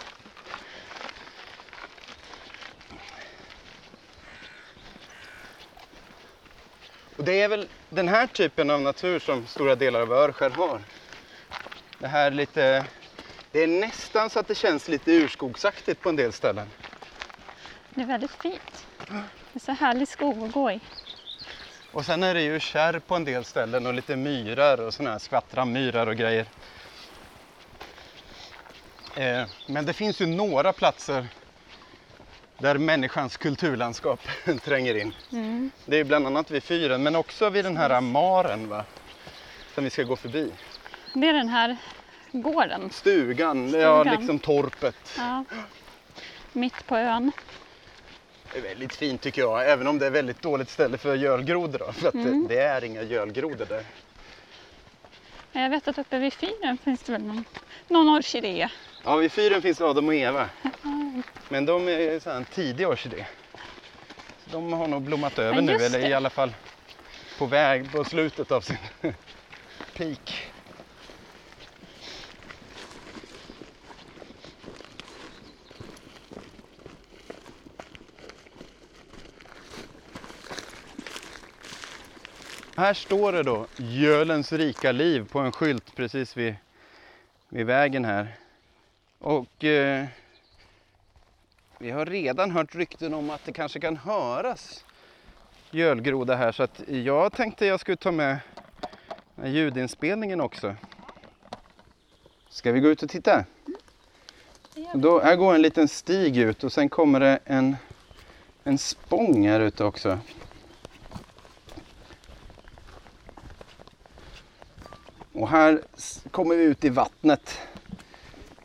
Och 7.17 7.25
det 7.25 7.41
är 7.43 7.49
väl 7.49 7.69
den 7.91 8.09
här 8.09 8.27
typen 8.27 8.71
av 8.71 8.81
natur 8.81 9.19
som 9.19 9.47
stora 9.47 9.75
delar 9.75 10.01
av 10.01 10.13
Örskär 10.13 10.51
har. 10.51 10.81
Det 11.99 12.07
här 12.09 12.31
lite, 12.31 12.85
det 13.53 13.63
är 13.63 13.67
nästan 13.67 14.31
så 14.31 14.39
att 14.39 14.49
det 14.49 14.55
känns 14.55 14.89
lite 14.89 15.11
urskogsaktigt 15.13 16.01
på 16.03 16.09
en 16.09 16.17
del 16.17 16.33
ställen. 16.33 16.67
Det 17.95 18.03
är 18.03 18.07
väldigt 18.07 18.31
fint. 18.43 18.87
Det 19.09 19.59
är 19.59 19.61
så 19.61 19.73
härlig 19.73 20.09
skog 20.09 20.43
att 20.43 20.53
gå 20.53 20.71
i. 20.71 20.81
Och 21.93 22.05
sen 22.05 22.23
är 22.23 22.35
det 22.35 22.43
ju 22.43 22.61
kärr 22.61 22.99
på 22.99 23.15
en 23.15 23.25
del 23.25 23.45
ställen 23.45 23.87
och 23.87 23.95
lite 23.95 24.17
myrar 24.17 24.81
och 24.81 24.95
sådana 24.95 25.11
här 25.11 25.19
skvattramyrar 25.19 26.07
och 26.07 26.17
grejer. 26.17 26.47
Eh, 29.17 29.45
men 29.67 29.87
det 29.87 29.93
finns 29.93 30.21
ju 30.21 30.27
några 30.27 30.73
platser 30.73 31.27
där 32.59 32.79
människans 32.79 33.37
kulturlandskap 33.37 34.21
tränger 34.65 34.95
in. 34.95 35.15
Mm. 35.33 35.71
Det 35.87 35.97
är 35.97 36.05
bland 36.05 36.27
annat 36.27 36.51
vid 36.51 36.63
fyren 36.63 37.03
men 37.03 37.17
också 37.17 37.51
vid 37.51 37.65
den 37.65 37.77
här 37.77 38.01
maren 38.01 38.69
va? 38.69 38.85
som 39.75 39.85
vi 39.85 39.91
ska 39.91 40.03
gå 40.03 40.17
förbi. 40.17 40.53
Det 41.15 41.29
är 41.29 41.33
den 41.33 41.49
här 41.49 41.77
gården. 42.33 42.91
Stugan, 42.91 43.71
ja 43.71 44.01
Stugan. 44.01 44.19
liksom 44.19 44.39
torpet. 44.39 45.15
Ja. 45.19 45.45
Mitt 46.53 46.87
på 46.87 46.97
ön. 46.97 47.33
Är 48.55 48.61
väldigt 48.61 48.95
fint 48.95 49.21
tycker 49.23 49.41
jag, 49.43 49.71
även 49.71 49.87
om 49.87 49.99
det 49.99 50.07
är 50.07 50.11
väldigt 50.11 50.43
dåligt 50.43 50.71
ställe 50.71 50.99
för 50.99 51.15
gölgrodor 51.15 51.79
då, 51.79 51.93
för 51.93 52.09
att 52.09 52.15
Mm. 52.15 52.49
det, 52.49 52.55
det 52.55 52.61
är 52.61 52.85
inga 52.85 53.03
gölgrodor 53.03 53.67
där. 53.67 53.85
Jag 55.53 55.71
vet 55.71 55.89
att 55.89 55.99
uppe 55.99 56.19
vid 56.19 56.33
fyren 56.33 56.79
finns 56.85 57.03
det 57.03 57.13
väl 57.13 57.23
någon, 57.23 57.45
någon 57.89 58.09
orkidé. 58.09 58.69
Ja, 59.05 59.17
vid 59.17 59.33
fyren 59.33 59.63
finns 59.63 59.81
Adam 59.81 60.09
och 60.09 60.15
Eva. 60.15 60.49
Men 61.49 61.67
de 61.67 61.89
är 61.89 62.21
så 62.21 62.31
här 62.31 62.37
en 62.37 62.45
tidig 62.45 62.89
orkidé. 62.89 63.27
Så 64.45 64.51
de 64.51 64.73
har 64.73 64.89
nog 64.89 65.03
blommat 65.03 65.39
över 65.39 65.55
Ja, 65.55 65.61
nu, 65.61 65.73
eller 65.73 65.99
i 65.99 66.03
det. 66.09 66.15
alla 66.15 66.31
fall 66.31 66.55
på 67.39 67.47
väg 67.47 67.93
på 67.93 68.05
slutet 68.05 68.53
av 68.53 68.61
sin 68.61 68.77
peak. 69.97 70.54
Här 82.77 82.95
står 82.95 83.33
det 83.33 83.43
då 83.43 83.67
Gölens 83.77 84.53
rika 84.53 84.93
liv 84.93 85.29
på 85.29 85.39
en 85.39 85.53
skylt 85.53 85.95
precis 85.97 86.37
vid, 86.37 86.55
vid 87.49 87.67
vägen 87.67 88.05
här. 88.05 88.37
Och 89.19 89.65
eh, 89.65 90.05
vi 91.79 91.91
har 91.91 92.07
redan 92.07 92.51
hört 92.51 92.75
rykten 92.75 93.15
om 93.15 93.31
att 93.31 93.45
det 93.45 93.53
kanske 93.53 93.81
kan 93.81 93.97
höras 93.97 94.85
gölgroda 95.71 96.37
här 96.37 96.53
så 96.53 96.63
att 96.63 96.83
jag 96.89 97.33
tänkte 97.33 97.67
jag 97.67 97.81
skulle 97.81 97.97
ta 97.97 98.13
med 98.13 98.39
ljudinspelningen 99.45 100.41
också. 100.41 100.77
Ska 102.49 102.73
vi 102.73 102.81
gå 102.81 102.89
ut 102.89 103.03
och 103.03 103.11
titta? 103.11 103.45
Och 104.93 104.99
Då, 104.99 105.21
här 105.21 105.37
går 105.37 105.55
en 105.55 105.63
liten 105.63 105.89
stig 105.89 106.37
ut 106.37 106.65
och 106.65 106.73
sen 106.73 106.89
kommer 106.89 107.21
det 107.21 107.39
en, 107.45 107.77
en 108.65 108.79
spång 108.79 109.49
här 109.49 109.61
ute 109.61 109.85
också. 109.85 110.19
Här 115.55 115.81
kommer 116.31 116.57
vi 116.57 116.65
ut 116.65 116.85
i 116.85 116.89
vattnet. 116.89 117.59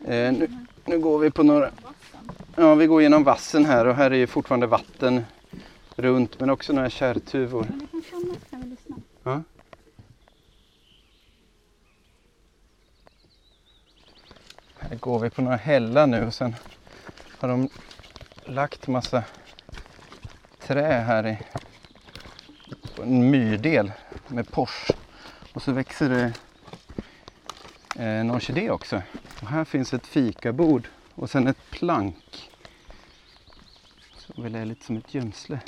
Eh, 0.05 0.33
nu, 0.33 0.65
nu 0.85 0.99
går 0.99 1.19
vi 1.19 1.31
på 1.31 1.43
några... 1.43 1.71
Ja, 2.55 2.75
vi 2.75 2.87
går 2.87 3.01
genom 3.01 3.23
vassen 3.23 3.65
här 3.65 3.85
och 3.87 3.95
här 3.95 4.11
är 4.11 4.15
ju 4.15 4.27
fortfarande 4.27 4.67
vatten 4.67 5.23
runt 5.95 6.39
men 6.39 6.49
också 6.49 6.73
några 6.73 6.89
kärrtuvor. 6.89 7.67
Ja. 9.23 9.41
Här 14.77 14.95
går 14.95 15.19
vi 15.19 15.29
på 15.29 15.41
några 15.41 15.57
hällar 15.57 16.07
nu 16.07 16.25
och 16.25 16.33
sen 16.33 16.55
har 17.39 17.49
de 17.49 17.69
lagt 18.45 18.87
massa 18.87 19.23
trä 20.59 20.91
här 20.91 21.27
i 21.27 21.37
en 23.01 23.29
myrdel 23.29 23.91
med 24.27 24.51
pors. 24.51 24.91
Och 25.53 25.61
så 25.61 25.71
växer 25.71 26.09
det 26.09 26.33
eh, 27.99 28.19
en 28.19 28.31
orkidé 28.31 28.69
också. 28.69 29.01
Och 29.41 29.47
här 29.47 29.65
finns 29.65 29.93
ett 29.93 30.07
fikabord 30.07 30.87
och 31.15 31.29
sen 31.29 31.47
ett 31.47 31.69
plank. 31.71 32.51
Så 34.17 34.41
väl 34.41 34.55
är 34.55 34.65
lite 34.65 34.85
som 34.85 34.97
ett 34.97 35.13
gömsle. 35.13 35.59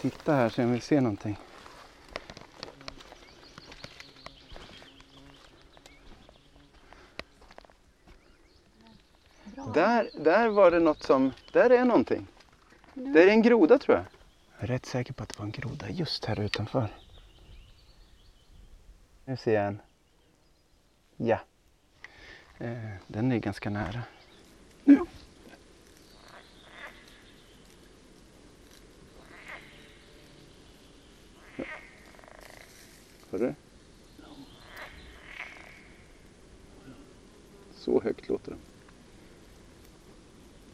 Titta 0.00 0.34
här 0.34 0.48
så 0.48 0.62
om 0.62 0.72
vi 0.72 0.80
ser 0.80 1.00
någonting. 1.00 1.38
Där, 9.74 10.10
där 10.24 10.48
var 10.48 10.70
det 10.70 10.80
något 10.80 11.02
som, 11.02 11.32
där 11.52 11.70
är 11.70 11.84
någonting. 11.84 12.26
Det 12.94 13.22
är 13.22 13.28
en 13.28 13.42
groda 13.42 13.78
tror 13.78 13.96
jag. 13.96 14.06
Jag 14.58 14.64
är 14.64 14.66
rätt 14.66 14.86
säker 14.86 15.12
på 15.12 15.22
att 15.22 15.28
det 15.28 15.38
var 15.38 15.46
en 15.46 15.52
groda 15.52 15.90
just 15.90 16.24
här 16.24 16.40
utanför. 16.40 16.88
Nu 19.24 19.36
ser 19.36 19.54
jag 19.54 19.66
en. 19.66 19.80
Ja. 21.16 21.40
Eh, 22.58 22.76
den 23.06 23.32
är 23.32 23.38
ganska 23.38 23.70
nära. 23.70 24.02
Nu. 24.84 24.98
Hör 33.30 33.38
du? 33.38 33.54
Så 37.74 38.00
högt 38.02 38.28
låter 38.28 38.50
den. 38.50 38.60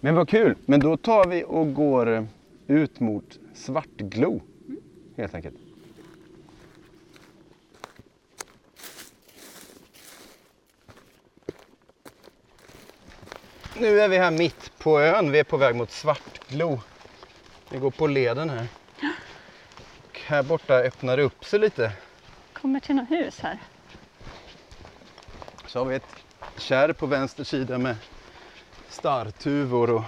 Men 0.01 0.15
vad 0.15 0.29
kul! 0.29 0.57
Men 0.67 0.81
då 0.81 0.97
tar 0.97 1.27
vi 1.27 1.45
och 1.45 1.75
går 1.75 2.27
ut 2.67 3.01
mot 3.01 3.39
Svartglo. 3.55 4.41
Helt 5.17 5.35
enkelt. 5.35 5.57
Nu 13.81 14.01
är 14.01 14.09
vi 14.09 14.19
här 14.19 14.31
mitt 14.31 14.79
på 14.79 15.01
ön. 15.01 15.31
Vi 15.33 15.39
är 15.39 15.45
på 15.45 15.57
väg 15.57 15.75
mot 15.75 15.91
Svartglo. 15.91 16.81
Vi 17.71 17.79
går 17.79 17.91
på 17.91 18.07
leden 18.07 18.51
här. 18.51 18.67
Och 20.11 20.21
här 20.27 20.43
borta 20.43 20.75
öppnar 20.75 21.17
det 21.17 21.23
upp 21.23 21.45
sig 21.45 21.59
lite. 21.59 21.93
Kommer 22.53 22.81
till 22.81 22.95
något 22.95 23.11
hus 23.11 23.41
här. 23.41 23.59
Så 25.67 25.79
har 25.79 25.87
vi 25.87 25.97
ett 25.97 26.17
kärr 26.59 26.93
på 26.93 27.07
vänster 27.07 27.45
sida 27.45 27.79
med 27.79 27.97
starrtuvor 28.89 29.91
och 29.91 30.05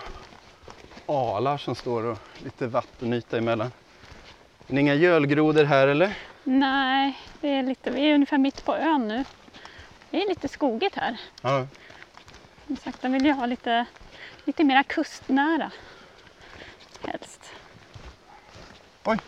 alar 1.07 1.59
som 1.59 1.75
står 1.75 2.05
och 2.05 2.19
lite 2.45 2.67
vattenyta 2.67 3.39
emellan. 3.39 3.73
Men 4.67 4.79
inga 4.79 4.95
gölgrodor 4.95 5.65
här 5.65 5.89
eller? 5.89 6.19
Nej, 6.45 7.19
det 7.41 7.49
är 7.49 7.63
lite, 7.63 7.91
vi 7.91 8.11
är 8.11 8.15
ungefär 8.15 8.39
mitt 8.39 8.65
på 8.65 8.77
ön 8.77 9.09
nu. 9.09 9.25
Det 10.11 10.23
är 10.23 10.29
lite 10.29 10.49
skogigt 10.49 10.97
här. 10.97 11.17
Ja. 11.43 11.67
Som 12.67 12.77
sagt, 12.77 13.03
de 13.03 13.13
vill 13.13 13.25
ju 13.27 13.33
ha 13.33 13.47
lite, 13.47 13.87
lite 14.45 14.65
mera 14.65 14.83
kustnära. 14.83 15.71
Helst. 17.03 17.51
Oj! 19.05 19.19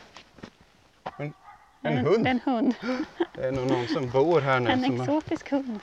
En, 1.18 1.34
är 1.82 1.90
en 1.90 2.06
hund. 2.06 2.26
En 2.26 2.40
hund. 2.40 2.74
Det 3.34 3.46
är 3.46 3.52
nog 3.52 3.70
någon 3.70 3.88
som 3.88 4.10
bor 4.10 4.40
här 4.40 4.60
nu. 4.60 4.70
En 4.70 4.82
som 4.82 5.00
har, 5.00 5.04
exotisk 5.04 5.50
hund. 5.50 5.80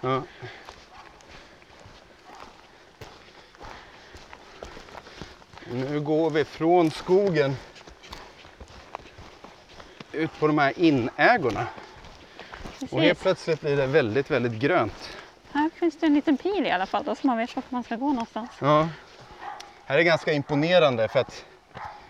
ja. 0.00 0.22
Nu 5.72 6.00
går 6.00 6.30
vi 6.30 6.44
från 6.44 6.90
skogen 6.90 7.56
ut 10.12 10.38
på 10.38 10.46
de 10.46 10.58
här 10.58 10.72
inägorna. 10.76 11.66
Och 12.90 13.00
helt 13.00 13.18
Precis. 13.18 13.22
plötsligt 13.22 13.60
blir 13.60 13.76
det 13.76 13.86
väldigt, 13.86 14.30
väldigt 14.30 14.52
grönt. 14.52 15.10
Finns 15.80 15.96
det 15.96 16.06
en 16.06 16.14
liten 16.14 16.36
pil 16.36 16.66
i 16.66 16.70
alla 16.70 16.86
fall 16.86 17.04
då, 17.04 17.14
så 17.14 17.26
man 17.26 17.36
vet 17.38 17.56
vart 17.56 17.70
man 17.70 17.82
ska 17.82 17.96
gå 17.96 18.08
någonstans. 18.08 18.50
Ja. 18.60 18.88
Här 19.84 19.98
är 19.98 20.02
ganska 20.02 20.32
imponerande 20.32 21.08
för 21.08 21.20
att 21.20 21.44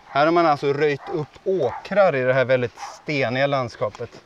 här 0.07 0.25
har 0.25 0.31
man 0.33 0.45
alltså 0.45 0.73
röjt 0.73 1.09
upp 1.13 1.27
åkrar 1.43 2.15
i 2.15 2.21
det 2.23 2.33
här 2.33 2.45
väldigt 2.45 2.79
steniga 2.79 3.47
landskapet. 3.47 4.21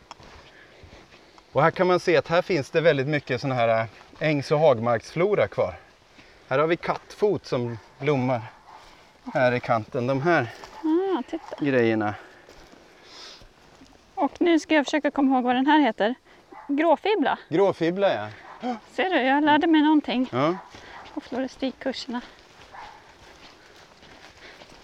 Och 1.52 1.62
här 1.64 1.72
kan 1.72 1.88
man 1.88 2.00
se 2.00 2.18
att 2.18 2.28
här 2.28 2.42
finns 2.42 2.70
det 2.70 2.82
väldigt 2.82 3.08
mycket 3.08 3.42
sån 3.42 3.52
här 3.52 3.68
äh, 3.82 3.86
ängs 4.20 4.52
och 4.52 4.60
hagmarksflora 4.60 5.48
kvar. 5.48 5.76
Här 6.48 6.60
har 6.60 6.68
vi 6.68 6.78
kattfot 6.78 7.46
som 7.46 7.78
blommar 8.00 8.42
här 9.34 9.52
i 9.52 9.60
kanten. 9.60 10.08
De 10.08 10.22
här 10.22 10.48
Ah, 10.84 11.24
titta. 11.30 11.66
grejerna. 11.66 12.16
Och 14.16 14.32
nu 14.42 14.60
ska 14.60 14.76
jag 14.76 14.86
försöka 14.86 15.12
komma 15.12 15.36
ihåg 15.36 15.44
vad 15.44 15.56
den 15.56 15.66
här 15.66 15.80
heter. 15.80 16.16
Gråfibbla. 16.68 17.40
Gråfibbla 17.50 18.14
ja. 18.14 18.28
Ser 18.92 19.10
du, 19.10 19.16
jag 19.22 19.44
lärde 19.44 19.68
mig 19.68 19.82
någonting 19.82 20.30
ja. 20.32 20.58
på 21.14 21.22
floristikkurserna. 21.22 22.22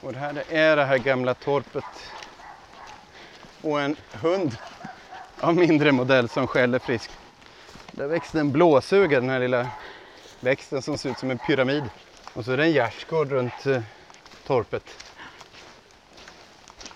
Och 0.01 0.13
det 0.13 0.19
här 0.19 0.43
är 0.49 0.75
det 0.75 0.85
här 0.85 0.97
gamla 0.97 1.33
torpet. 1.33 1.83
Och 3.61 3.81
en 3.81 3.95
hund 4.11 4.57
av 5.39 5.55
mindre 5.55 5.91
modell 5.91 6.29
som 6.29 6.47
skäller 6.47 6.79
friskt. 6.79 7.17
Där 7.91 8.07
växte 8.07 8.39
en 8.39 8.51
blåsuga, 8.51 9.19
den 9.19 9.29
här 9.29 9.39
lilla 9.39 9.67
växten 10.39 10.81
som 10.81 10.97
ser 10.97 11.09
ut 11.09 11.17
som 11.19 11.31
en 11.31 11.37
pyramid. 11.37 11.83
Och 12.33 12.45
så 12.45 12.51
är 12.51 12.57
det 12.57 12.63
en 12.63 12.71
gärdsgård 12.71 13.29
runt 13.31 13.65
eh, 13.65 13.81
torpet. 14.47 15.13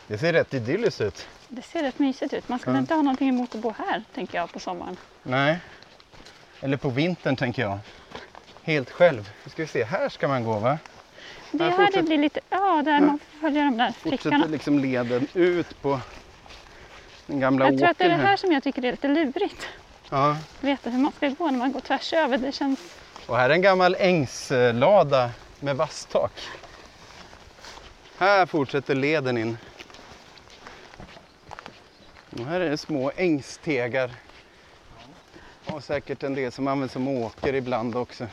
Det 0.08 0.18
ser 0.18 0.34
rätt 0.34 0.54
idylliskt 0.54 1.02
ut. 1.02 1.28
Det 1.48 1.62
ser 1.62 1.84
rätt 1.84 2.00
mysigt 2.00 2.34
ut. 2.34 2.50
Man 2.50 2.60
skulle 2.60 2.76
Ja. 2.76 2.80
inte 2.80 2.94
ha 2.94 3.02
någonting 3.02 3.30
emot 3.30 3.56
att 3.56 3.62
bo 3.62 3.74
här, 3.78 4.04
tänker 4.14 4.38
jag, 4.38 4.52
på 4.52 4.60
sommaren. 4.60 4.98
Nej. 5.24 5.60
Eller 6.66 6.78
på 6.78 6.90
vintern 6.90 7.36
tänker 7.36 7.62
jag. 7.62 7.80
Helt 8.64 8.90
själv. 8.92 9.30
Nu 9.44 9.50
ska 9.52 9.62
vi 9.62 9.68
se, 9.68 9.84
här 9.84 10.10
ska 10.10 10.28
man 10.28 10.44
gå 10.44 10.60
va? 10.60 10.78
Det 11.52 11.64
Här 11.64 11.72
här 11.72 11.78
det 11.78 11.86
fortsätter- 11.86 12.04
blir 12.08 12.18
lite, 12.18 12.40
ja, 12.50 12.82
där 12.86 13.02
man 13.02 13.20
följa 13.42 13.64
de 13.64 13.78
där 13.78 13.92
Fortsätter 13.92 14.10
prickarna. 14.30 14.46
liksom 14.46 14.80
leden 14.80 15.28
ut 15.34 15.82
på 15.82 16.00
den 17.28 17.40
gamla 17.40 17.66
Jag 17.66 17.78
tror 17.78 17.90
att 17.90 17.98
det 17.98 18.04
är 18.04 18.10
det 18.10 18.16
åkern 18.16 18.26
här 18.28 18.38
som 18.38 18.52
jag 18.52 18.64
tycker 18.64 18.86
är 18.86 18.92
lite 18.92 19.08
lurigt. 19.08 19.68
Ja. 20.10 20.38
Veta 20.62 20.90
hur 20.90 21.00
man 21.00 21.12
ska 21.12 21.30
gå 21.30 21.52
när 21.52 21.58
man 21.60 21.72
går 21.72 21.80
tvärs 21.80 22.14
över. 22.14 22.38
Det 22.38 22.52
känns... 22.52 22.80
Och 23.28 23.38
här 23.38 23.50
är 23.50 23.54
en 23.54 23.62
gammal 23.62 23.96
ängslada 24.00 25.30
med 25.60 25.76
vasstak. 25.78 26.32
Här 28.18 28.46
fortsätter 28.46 28.96
leden 28.96 29.38
in. 29.38 29.58
Och 32.40 32.46
här 32.46 32.60
är 32.62 32.70
det 32.70 32.78
små 32.78 33.12
ängstegar. 33.16 34.12
Och 35.66 35.84
säkert 35.84 36.24
en 36.24 36.36
del 36.36 36.52
som 36.52 36.68
används 36.68 36.94
som 36.94 37.08
åker 37.08 37.54
ibland 37.56 37.96
också. 37.96 38.28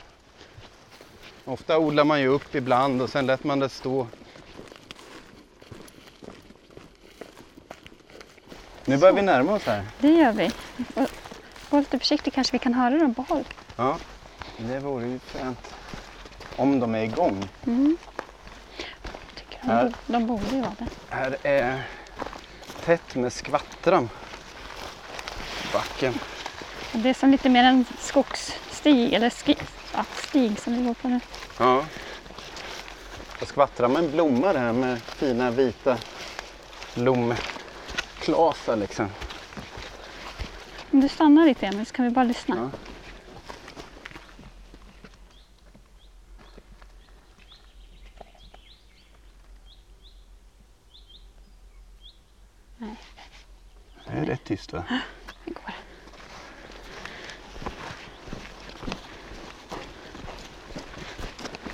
Ofta 1.45 1.79
odlar 1.79 2.05
man 2.05 2.21
ju 2.21 2.29
upp 2.29 2.55
ibland 2.55 3.03
och 3.03 3.11
sen 3.11 3.27
lät 3.27 3.45
man 3.45 3.59
det 3.59 3.69
stå. 3.69 4.07
Nu 8.85 8.99
börjar 8.99 9.15
vi 9.15 9.23
närma 9.23 9.53
oss 9.53 9.63
här. 9.65 9.85
Det 9.99 10.09
gör 10.09 10.33
vi. 10.33 10.51
Får 10.95 11.07
Gå 11.71 11.79
lite 11.79 11.99
försiktigt 11.99 12.35
kanske 12.35 12.53
vi 12.53 12.59
kan 12.59 12.75
höra 12.75 12.99
dem 12.99 13.15
på 13.15 13.23
håll. 13.23 13.45
Ja, 13.77 13.99
det 14.57 14.79
vore 14.81 15.07
ju 15.07 15.19
fränt. 15.19 15.75
Om 16.57 16.81
de 16.81 16.95
är 16.95 17.03
igång. 17.03 17.49
Mm. 17.67 17.97
De, 19.61 19.69
Här. 19.69 19.93
de 20.07 20.27
borde 20.27 20.47
ju 20.57 20.61
vara 20.61 20.75
det. 20.79 20.87
Här 21.09 21.37
är 21.43 21.83
tätt 22.85 23.15
med 23.15 23.33
skvattram. 23.33 24.09
backen. 25.73 26.15
Det 26.95 27.09
är 27.11 27.15
som 27.15 27.31
lite 27.31 27.49
mer 27.49 27.65
en 27.65 27.85
skogsstig, 27.99 29.13
eller 29.13 29.31
ski, 29.31 29.57
ja, 29.95 30.05
stig 30.17 30.59
som 30.61 30.77
vi 30.77 30.85
går 30.85 30.95
på 30.95 31.09
nu. 31.09 31.21
Ja. 31.59 31.85
Jag 33.39 33.49
skvattrar 33.49 33.89
med 33.89 34.05
en 34.05 34.11
blomma 34.11 34.53
där 34.53 34.73
med 34.73 35.03
fina 35.03 35.51
vita 35.51 35.99
blomklasar 36.95 38.77
liksom. 38.77 39.09
Om 40.91 41.01
du 41.01 41.09
stannar 41.09 41.47
lite 41.47 41.67
Emil 41.67 41.87
så 41.87 41.93
kan 41.95 42.05
vi 42.05 42.11
bara 42.11 42.25
lyssna. 42.25 42.57
Ja. 42.57 42.71
Nej. 52.79 52.97
Det 54.07 54.13
är 54.13 54.25
rätt 54.25 54.45
tyst 54.45 54.73
va? 54.73 54.85
Det 55.45 55.51
går. 55.51 55.75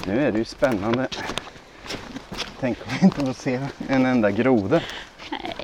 Nu 0.08 0.26
är 0.26 0.32
det 0.32 0.38
ju 0.38 0.44
spännande. 0.44 1.08
Tänk 2.60 2.78
om 2.78 2.92
vi 3.00 3.04
inte 3.04 3.26
får 3.26 3.32
se 3.32 3.60
en 3.88 4.06
enda 4.06 4.30
groda. 4.30 4.80
Nej, 5.30 5.56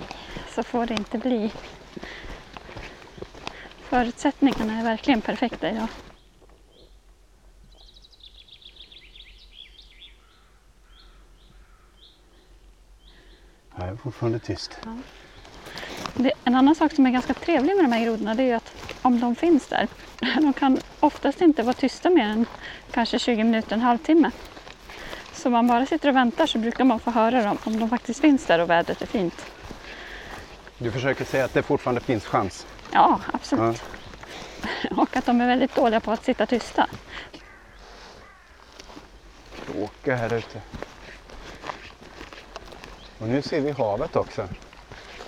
så 0.55 0.63
får 0.63 0.87
det 0.87 0.95
inte 0.95 1.19
bli. 1.19 1.53
Förutsättningarna 3.79 4.79
är 4.81 4.85
verkligen 4.85 5.21
perfekta 5.21 5.71
idag. 5.71 5.87
Ja, 13.77 13.85
det 13.85 13.91
är 13.91 13.97
fortfarande 13.97 14.39
tyst. 14.39 14.81
Det, 16.15 16.33
en 16.45 16.55
annan 16.55 16.75
sak 16.75 16.93
som 16.93 17.07
är 17.07 17.11
ganska 17.11 17.35
trevlig 17.35 17.77
med 17.77 17.85
de 17.85 17.93
här 17.93 18.05
grodorna 18.05 18.35
det 18.35 18.43
är 18.43 18.47
ju 18.47 18.53
att 18.53 18.84
om 19.05 19.21
de 19.21 19.35
finns 19.35 19.67
där, 19.67 19.89
de 20.41 20.53
kan 20.53 20.79
oftast 21.01 21.41
inte 21.41 21.63
vara 21.63 21.75
tysta 21.75 22.11
mer 22.11 22.25
än 22.25 22.47
kanske 22.91 23.19
20 23.19 23.45
minuter, 23.45 23.75
en 23.75 23.81
halvtimme. 23.81 24.31
Så 25.33 25.49
om 25.49 25.53
man 25.53 25.67
bara 25.67 25.87
sitter 25.87 26.09
och 26.09 26.17
väntar 26.17 26.47
så 26.47 26.59
brukar 26.59 26.85
man 26.85 27.01
få 27.01 27.11
höra 27.11 27.43
dem 27.43 27.59
om 27.65 27.81
de 27.81 27.91
faktiskt 27.91 28.21
finns 28.21 28.47
där 28.47 28.59
och 28.59 28.71
vädret 28.71 29.03
är 29.03 29.07
fint. 29.07 29.47
Du 30.79 30.91
försöker 30.91 31.25
säga 31.25 31.45
att 31.45 31.55
det 31.55 31.63
fortfarande 31.63 32.01
finns 32.01 32.25
chans. 32.25 32.67
Ja, 32.93 33.21
absolut. 33.33 33.83
Och 34.97 35.17
att 35.17 35.27
de 35.27 35.41
är 35.41 35.47
väldigt 35.47 35.75
dåliga 35.75 36.01
på 36.01 36.13
att 36.13 36.25
sitta 36.25 36.47
tysta. 36.47 36.87
Kråka 39.67 40.17
här 40.17 40.35
ute. 40.35 40.61
Och 43.19 43.29
nu 43.29 43.43
ser 43.43 43.61
vi 43.61 43.71
havet 43.71 44.17
också. 44.17 44.49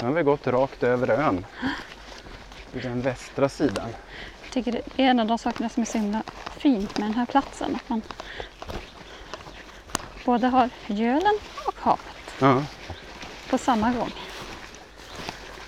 Nu 0.01 0.07
har 0.07 0.15
vi 0.15 0.23
gått 0.23 0.47
rakt 0.47 0.83
över 0.83 1.11
ön. 1.11 1.47
I 2.77 2.81
den 2.81 3.03
västra 3.03 3.49
sidan. 3.49 3.89
Jag 4.43 4.51
tycker 4.53 4.73
det 4.73 4.79
är 5.03 5.11
en 5.11 5.21
av 5.21 5.27
de 5.27 5.39
sakerna 5.39 5.69
som 5.69 5.81
är 5.83 5.87
så 5.87 5.99
himla 5.99 6.23
fint 6.59 6.99
med 6.99 7.07
den 7.07 7.15
här 7.15 7.27
platsen. 7.27 7.75
Att 7.77 7.89
man 7.89 8.03
både 10.25 10.47
har 10.47 10.71
gölen 10.87 11.39
och 11.67 11.75
havet 11.79 12.35
Ja. 12.41 12.65
på 13.51 13.59
samma 13.59 13.93
gång. 13.93 14.13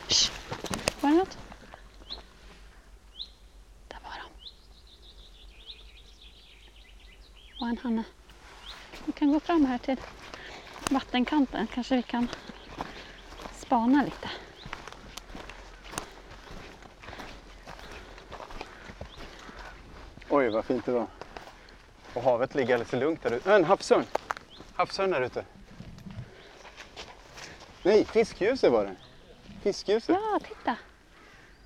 Shh. 0.08 0.32
Var 1.00 1.10
det 1.10 1.16
något? 1.16 1.38
Där 3.88 3.98
var 4.04 4.10
de. 4.22 4.28
Och 7.60 7.68
en 7.68 7.78
hanne. 7.82 8.04
Vi 9.04 9.12
kan 9.12 9.32
gå 9.32 9.40
fram 9.40 9.66
här 9.66 9.78
till 9.78 9.96
vattenkanten. 10.90 11.66
Kanske 11.74 11.96
vi 11.96 12.02
kan 12.02 12.28
spana 13.56 14.02
lite. 14.04 14.28
Oj, 20.38 20.48
vad 20.48 20.64
fint 20.64 20.86
det 20.86 20.92
var. 20.92 21.06
Och 22.14 22.22
havet 22.22 22.54
ligger 22.54 22.74
alldeles 22.74 22.92
lugnt 22.92 23.22
där 23.22 23.32
ute. 23.32 23.54
En 23.54 23.64
havsörn! 23.64 24.04
Havsörn 24.74 25.10
där 25.10 25.20
ute. 25.20 25.44
Nej, 27.82 28.04
fiskljuset 28.04 28.72
var 28.72 28.84
det. 28.84 28.96
Fiskljuset. 29.62 30.16
Ja, 30.20 30.40
titta! 30.48 30.76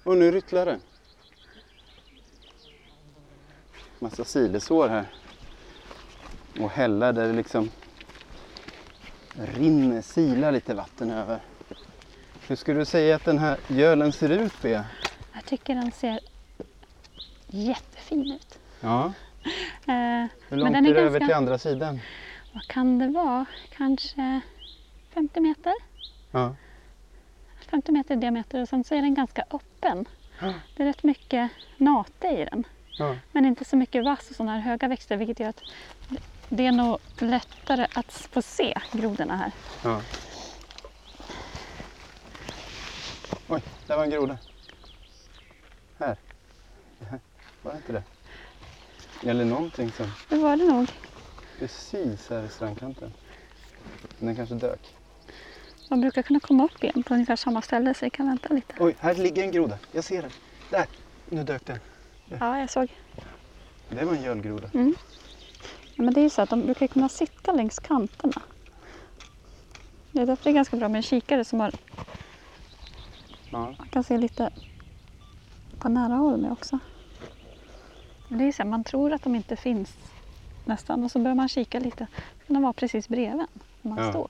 Och 0.04 0.16
nu 0.16 0.30
ryttlar 0.30 0.66
det. 0.66 0.80
Massa 3.98 4.24
silesår 4.24 4.88
här. 4.88 5.06
Och 6.60 6.70
hällar 6.70 7.12
där 7.12 7.26
det 7.26 7.32
liksom 7.32 7.70
rinner, 9.34 10.02
silar 10.02 10.52
lite 10.52 10.74
vatten 10.74 11.10
över. 11.10 11.40
Hur 12.46 12.56
skulle 12.56 12.78
du 12.78 12.84
säga 12.84 13.16
att 13.16 13.24
den 13.24 13.38
här 13.38 13.58
gölen 13.68 14.12
ser 14.12 14.28
ut, 14.28 14.62
Bea? 14.62 14.84
Jag 15.32 15.44
tycker 15.44 15.74
den 15.74 15.92
ser 15.92 16.20
jättefin 17.46 18.32
ut. 18.32 18.58
Ja. 18.82 19.12
Eh, 19.86 20.26
Hur 20.48 20.56
långt 20.56 20.76
är 20.76 20.78
är 20.78 20.82
det 20.94 21.00
över 21.00 21.10
ganska- 21.10 21.26
till 21.26 21.34
andra 21.34 21.58
sidan? 21.58 22.00
vad 22.52 22.66
kan 22.66 22.98
det 22.98 23.08
vara? 23.08 23.44
Kanske 23.76 24.40
50 25.14 25.40
meter? 25.40 25.72
Ja. 26.30 26.54
50 27.70 27.92
meter 27.92 28.14
i 28.14 28.18
diameter 28.18 28.62
och 28.62 28.68
sen 28.68 28.84
så 28.84 28.94
är 28.94 29.02
den 29.02 29.14
ganska 29.14 29.44
öppen. 29.50 30.04
Ja. 30.40 30.54
Det 30.76 30.82
är 30.82 30.86
rätt 30.86 31.02
mycket 31.02 31.50
nate 31.76 32.28
i 32.28 32.44
den. 32.50 32.64
Ja. 32.98 33.16
Men 33.32 33.44
inte 33.46 33.64
så 33.64 33.76
mycket 33.76 34.04
vass 34.04 34.30
och 34.30 34.36
sådana 34.36 34.52
här 34.52 34.60
höga 34.60 34.88
växter 34.88 35.16
vilket 35.16 35.40
gör 35.40 35.48
att 35.48 35.62
det 36.48 36.66
är 36.66 36.72
nog 36.72 36.98
lättare 37.18 37.86
att 37.94 38.12
få 38.12 38.42
se 38.42 38.78
grodorna 38.92 39.36
här. 39.36 39.52
ja. 39.84 40.00
Oj, 43.48 43.62
där 43.86 43.96
var 43.96 44.04
en 44.04 44.10
groda. 44.10 44.38
Här. 45.98 46.16
Var 47.62 47.72
det 47.72 47.76
inte 47.76 47.92
det? 47.92 48.02
Eller 49.26 49.44
någonting 49.44 49.90
som 49.92 50.06
Det 50.28 50.36
var 50.36 50.56
det 50.56 50.64
nog. 50.64 50.86
precis 51.58 52.30
här 52.30 52.44
i 52.44 52.48
strandkanten. 52.48 53.12
Men 54.18 54.26
den 54.26 54.36
kanske 54.36 54.54
dök. 54.54 54.94
De 55.88 56.00
brukar 56.00 56.22
kunna 56.22 56.40
komma 56.40 56.64
upp 56.64 56.84
igen 56.84 57.02
på 57.02 57.14
ungefär 57.14 57.36
samma 57.36 57.62
ställe 57.62 57.94
så 57.94 58.04
vi 58.06 58.10
kan 58.10 58.26
vänta 58.26 58.54
lite. 58.54 58.74
Oj, 58.80 58.96
här 58.98 59.14
ligger 59.14 59.42
en 59.42 59.50
groda. 59.52 59.78
Jag 59.92 60.04
ser 60.04 60.22
den. 60.22 60.30
Där, 60.70 60.86
nu 61.30 61.44
dök 61.44 61.66
den. 61.66 61.78
Ja, 62.40 62.58
jag 62.60 62.70
såg. 62.70 62.88
Det 63.88 64.04
var 64.04 64.14
en 64.14 64.22
gölgroda. 64.22 64.68
Ja, 65.94 66.02
men 66.02 66.14
det 66.14 66.20
är 66.20 66.22
ju 66.22 66.30
så 66.30 66.42
att 66.42 66.50
de 66.50 66.62
brukar 66.62 66.86
kunna 66.86 67.08
sitta 67.08 67.52
längs 67.52 67.78
kanterna. 67.78 68.42
Det 70.12 70.20
är 70.22 70.26
därför 70.26 70.44
det 70.44 70.50
är 70.50 70.54
ganska 70.54 70.76
bra 70.76 70.88
med 70.88 70.96
en 70.98 71.02
kikare 71.02 71.44
som 71.44 71.60
har, 71.60 71.74
Ja. 73.50 73.74
man 73.78 73.88
kan 73.90 74.04
se 74.04 74.18
lite 74.18 74.50
på 75.78 75.88
nära 75.88 76.14
håll 76.14 76.36
med 76.40 76.52
också. 76.52 76.78
Men 78.32 78.38
det 78.38 78.44
är 78.44 78.52
så 78.52 78.62
här, 78.62 78.70
man 78.70 78.84
tror 78.84 79.12
att 79.12 79.22
de 79.22 79.34
inte 79.34 79.56
finns 79.56 79.96
nästan 80.64 81.04
och 81.04 81.10
så 81.10 81.18
börjar 81.18 81.34
man 81.34 81.48
kika 81.48 81.78
lite. 81.80 82.06
Så 82.40 82.46
kan 82.46 82.54
de 82.54 82.62
vara 82.62 82.72
precis 82.72 83.08
bredvid 83.08 83.46
när 83.82 83.90
man 83.94 84.04
Ja. 84.04 84.10
står. 84.10 84.28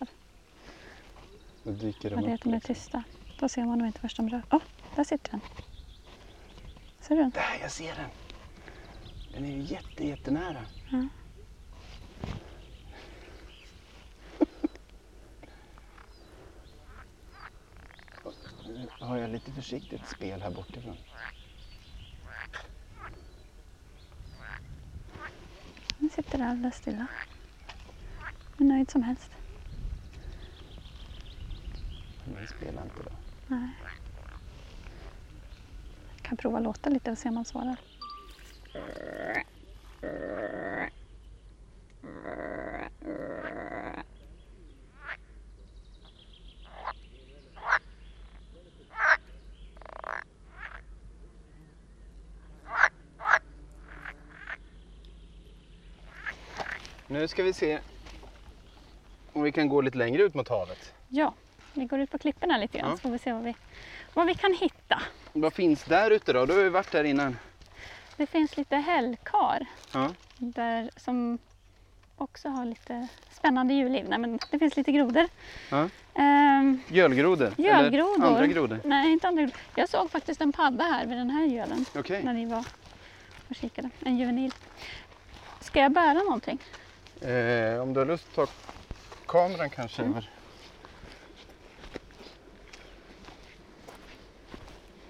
Då 1.64 1.70
dyker 1.70 2.10
de 2.10 2.16
Men 2.16 2.24
det 2.24 2.30
är 2.30 2.34
att 2.34 2.40
de 2.40 2.54
är 2.54 2.60
tysta. 2.60 3.02
Då 3.38 3.48
ser 3.48 3.64
man 3.64 3.78
nog 3.78 3.86
inte 3.86 4.00
först 4.00 4.16
de 4.16 4.28
rör. 4.30 4.42
Åh, 4.50 4.60
där 4.96 5.04
sitter 5.04 5.30
den. 5.30 5.40
Ser 7.00 7.14
du 7.16 7.20
den? 7.22 7.30
Där, 7.30 7.58
jag 7.60 7.70
ser 7.70 7.94
den. 7.94 8.08
Den 9.34 9.44
är 9.44 9.56
ju 9.56 9.62
jätte, 9.62 10.06
jättenära. 10.06 10.64
Ja. 10.90 11.08
Nu 18.66 18.88
har 18.98 19.16
jag 19.16 19.30
lite 19.30 19.50
försiktigt 19.52 20.08
spel 20.08 20.42
här 20.42 20.50
bortifrån. 20.50 20.96
Den 26.02 26.10
sitter 26.10 26.40
alldeles 26.42 26.76
stilla. 26.76 27.06
Hur 28.58 28.66
nöjd 28.66 28.90
som 28.90 29.02
helst. 29.02 29.30
Den 32.24 32.46
spelar 32.46 32.82
inte 32.82 33.02
då. 33.02 33.10
Nej. 33.46 33.68
Jag 36.14 36.22
kan 36.22 36.36
prova 36.36 36.60
låta 36.60 36.90
lite 36.90 37.10
och 37.10 37.18
se 37.18 37.28
om 37.28 37.36
han 37.36 37.44
svarar. 37.44 37.76
Nu 57.12 57.28
ska 57.28 57.42
vi 57.42 57.52
se 57.52 57.78
om 59.32 59.42
vi 59.42 59.52
kan 59.52 59.68
gå 59.68 59.80
lite 59.80 59.98
längre 59.98 60.22
ut 60.22 60.34
mot 60.34 60.48
havet. 60.48 60.92
Ja, 61.08 61.34
vi 61.72 61.84
går 61.84 62.00
ut 62.00 62.10
på 62.10 62.18
klipporna 62.18 62.58
lite 62.58 62.78
grann 62.78 62.90
Ja. 62.90 62.96
så 62.96 63.02
får 63.02 63.10
vi 63.10 63.18
se 63.18 63.32
vad 63.32 63.42
vi, 63.42 63.54
vad 64.14 64.26
vi 64.26 64.34
kan 64.34 64.54
hitta. 64.54 65.02
Vad 65.32 65.52
finns 65.52 65.84
där 65.84 66.10
ute 66.10 66.32
då? 66.32 66.46
Då 66.46 66.54
har 66.54 66.62
vi 66.62 66.68
varit 66.68 66.92
där 66.92 67.04
innan. 67.04 67.36
Det 68.16 68.26
finns 68.26 68.56
lite 68.56 68.76
hällkar 68.76 69.66
Ja. 69.92 70.10
där 70.38 70.90
som 70.96 71.38
också 72.16 72.48
har 72.48 72.64
lite 72.64 73.08
spännande 73.30 73.74
djurliv. 73.74 74.06
Nej, 74.08 74.18
men 74.18 74.38
det 74.50 74.58
finns 74.58 74.76
lite 74.76 74.92
grodor. 74.92 75.28
Ja. 75.70 75.88
Ehm, 76.14 76.78
Gölgrodor? 76.88 77.54
Gölgrodor. 77.56 78.14
Eller 78.16 78.26
andra 78.26 78.46
grodor? 78.46 78.80
nej, 78.84 79.12
inte 79.12 79.28
andra 79.28 79.42
grodor. 79.42 79.56
Jag 79.74 79.88
såg 79.88 80.10
faktiskt 80.10 80.40
en 80.40 80.52
padda 80.52 80.84
här 80.84 81.06
vid 81.06 81.16
den 81.18 81.30
här 81.30 81.44
gölen 81.46 81.84
Okej. 81.94 82.22
när 82.24 82.32
ni 82.32 82.46
var 82.46 82.64
och 83.48 83.56
kikade. 83.56 83.90
En 84.00 84.18
juvenil. 84.18 84.54
Ska 85.60 85.80
jag 85.80 85.92
bära 85.92 86.14
någonting? 86.22 86.58
Eh, 87.24 87.80
om 87.82 87.92
du 87.94 88.00
har 88.00 88.06
lust 88.06 88.26
att 88.28 88.34
ta 88.34 88.46
kameran 89.26 89.70
kanske 89.70 90.02
Mm. 90.02 90.12
över. 90.12 90.30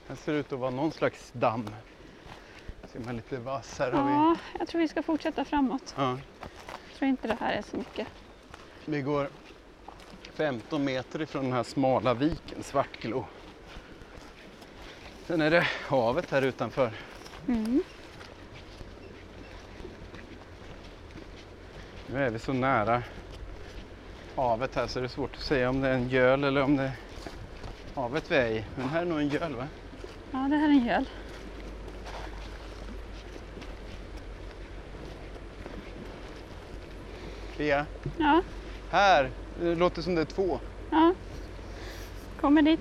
Här 0.09 0.16
ser 0.16 0.33
det 0.33 0.38
ut 0.38 0.53
att 0.53 0.59
vara 0.59 0.70
någon 0.70 0.92
slags 0.92 1.31
damm. 1.33 1.70
Ser 2.92 3.01
man 3.01 3.16
lite 3.16 3.38
vass. 3.38 3.79
Här 3.79 3.92
har 3.92 4.05
vi. 4.05 4.11
Ja, 4.12 4.37
jag 4.59 4.68
tror 4.68 4.81
vi 4.81 4.88
ska 4.88 5.03
fortsätta 5.03 5.44
framåt. 5.44 5.94
Ja. 5.96 6.18
Jag 6.90 6.98
tror 6.98 7.09
inte 7.09 7.29
det 7.29 7.37
här 7.40 7.53
är 7.53 7.62
så 7.62 7.77
mycket. 7.77 8.07
Vi 8.85 9.01
går 9.03 9.29
15 10.35 10.85
meter 10.85 11.22
ifrån 11.22 11.44
den 11.44 11.53
här 11.53 11.62
smala 11.62 12.14
viken, 12.14 12.62
Svartglo. 12.62 13.25
Sen 15.27 15.40
är 15.40 15.51
det 15.51 15.66
havet 15.87 16.31
här 16.31 16.42
utanför. 16.42 16.92
Mm. 17.48 17.83
Nu 22.12 22.25
är 22.27 22.31
vi 22.31 22.38
så 22.38 22.53
nära 22.53 23.03
havet 24.37 24.75
här 24.75 24.87
så 24.87 24.98
det 25.01 25.07
är 25.07 25.09
svårt 25.09 25.35
att 25.37 25.42
säga 25.42 25.70
om 25.70 25.81
det 25.81 25.88
är 25.88 25.94
en 25.94 26.09
göl 26.09 26.44
eller 26.44 26.62
om 26.62 26.77
det 26.77 26.83
är 26.83 26.92
havet 27.94 28.31
vi 28.31 28.37
är 28.37 28.46
i. 28.48 28.64
Men 28.77 28.88
här 28.88 29.03
är 29.03 29.07
nog 29.07 29.18
en 29.18 29.29
göl 29.29 29.55
va? 29.55 29.68
Ja, 30.31 30.38
det 30.38 30.57
här 30.57 30.68
är 30.68 30.72
en 30.72 30.87
göl. 30.87 31.05
Pia, 37.57 37.87
Ja, 38.18 38.42
här! 38.90 39.31
Det 39.61 39.75
låter 39.75 40.03
som 40.03 40.14
det 40.14 40.20
är 40.20 40.25
två. 40.25 40.61
ja. 40.90 41.14
Kommer 42.40 42.62
dit. 42.62 42.81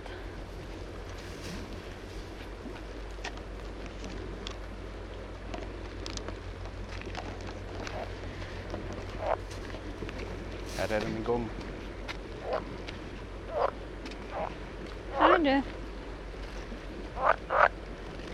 Här 10.78 10.92
är 10.98 11.02
den 11.02 11.18
igång. 11.18 11.50
Här 15.20 15.40
du. 15.40 15.62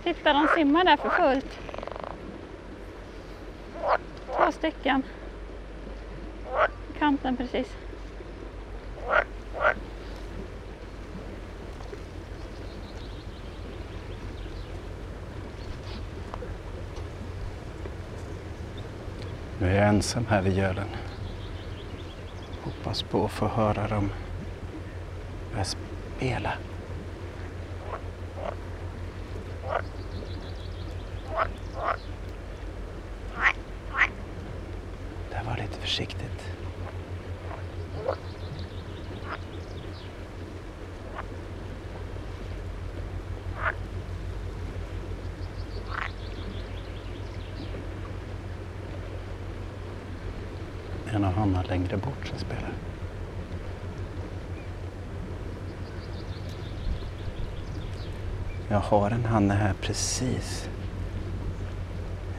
Titta, 0.03 0.33
de 0.33 0.47
simmar 0.55 0.77
där 0.88 0.97
för 0.97 1.10
fullt. 1.10 1.60
Två 4.26 4.52
stycken. 4.52 5.04
Kanten 7.00 7.38
precis. 7.38 7.67
Nu 19.60 19.69
är 19.69 19.76
jag 19.76 19.88
ensam 19.88 20.26
här 20.26 20.41
vid 20.41 20.58
gölen. 20.58 20.88
Hoppas 22.63 23.04
på 23.04 23.26
att 23.26 23.32
få 23.32 23.47
höra 23.47 23.88
dem 23.88 24.10
börja 25.58 25.65
spela. 25.65 26.54
Det 35.30 35.41
var 35.45 35.58
lite 35.58 35.80
försiktigt. 35.82 36.54
En 51.13 51.26
av 51.26 51.34
Hanna 51.34 51.63
längre 51.63 51.97
bort 51.97 52.28
som 52.28 52.38
spelar. 52.39 52.73
Jag 58.69 58.77
har 58.88 59.12
en 59.12 59.26
hanne 59.26 59.54
här 59.54 59.73
precis 59.82 60.69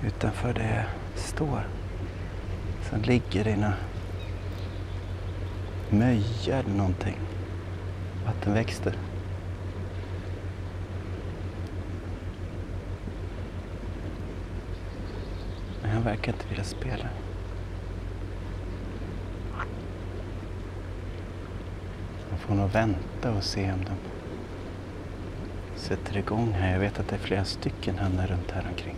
utanför 0.06 0.52
där 0.52 0.74
jag 0.76 1.20
står. 1.20 1.68
Som 2.90 3.02
ligger 3.02 3.48
i 3.48 3.56
någon 3.56 3.72
möja 5.90 6.58
eller 6.58 6.74
någonting. 6.74 7.16
Vattenväxter. 8.26 8.98
Men 15.82 15.90
han 15.90 16.02
verkar 16.02 16.32
inte 16.32 16.48
vilja 16.48 16.64
spela. 16.64 17.08
Man 22.30 22.38
får 22.38 22.54
nog 22.54 22.70
vänta 22.70 23.32
och 23.36 23.44
se 23.44 23.72
om 23.72 23.84
de 23.84 24.17
sätter 25.88 26.16
igång 26.16 26.52
här. 26.52 26.72
Jag 26.72 26.80
vet 26.80 27.00
att 27.00 27.08
det 27.08 27.16
är 27.16 27.20
flera 27.20 27.44
stycken 27.44 27.98
hönor 27.98 28.26
runt 28.26 28.50
här 28.50 28.66
omkring. 28.70 28.94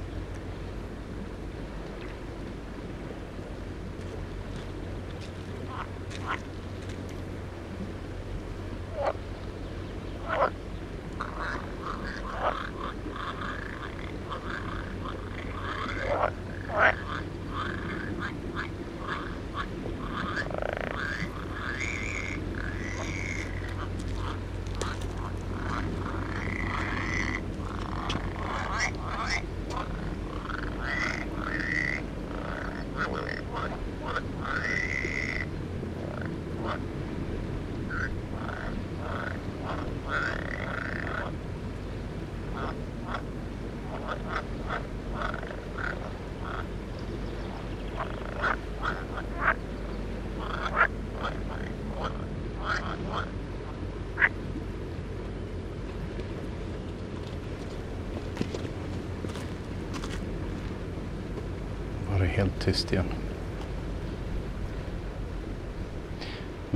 Helt 62.41 62.61
tyst 62.61 62.93
igen. 62.93 63.30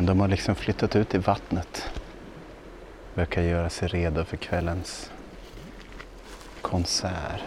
Men 0.05 0.09
de 0.17 0.21
har 0.21 0.29
liksom 0.29 0.55
flyttat 0.55 0.97
ut 0.97 1.15
i 1.15 1.19
vattnet. 1.19 1.91
Verkar 3.15 3.43
göra 3.43 3.71
sig 3.71 3.89
redo 3.89 4.25
för 4.25 4.37
kvällens 4.37 5.11
konsert. 6.61 7.43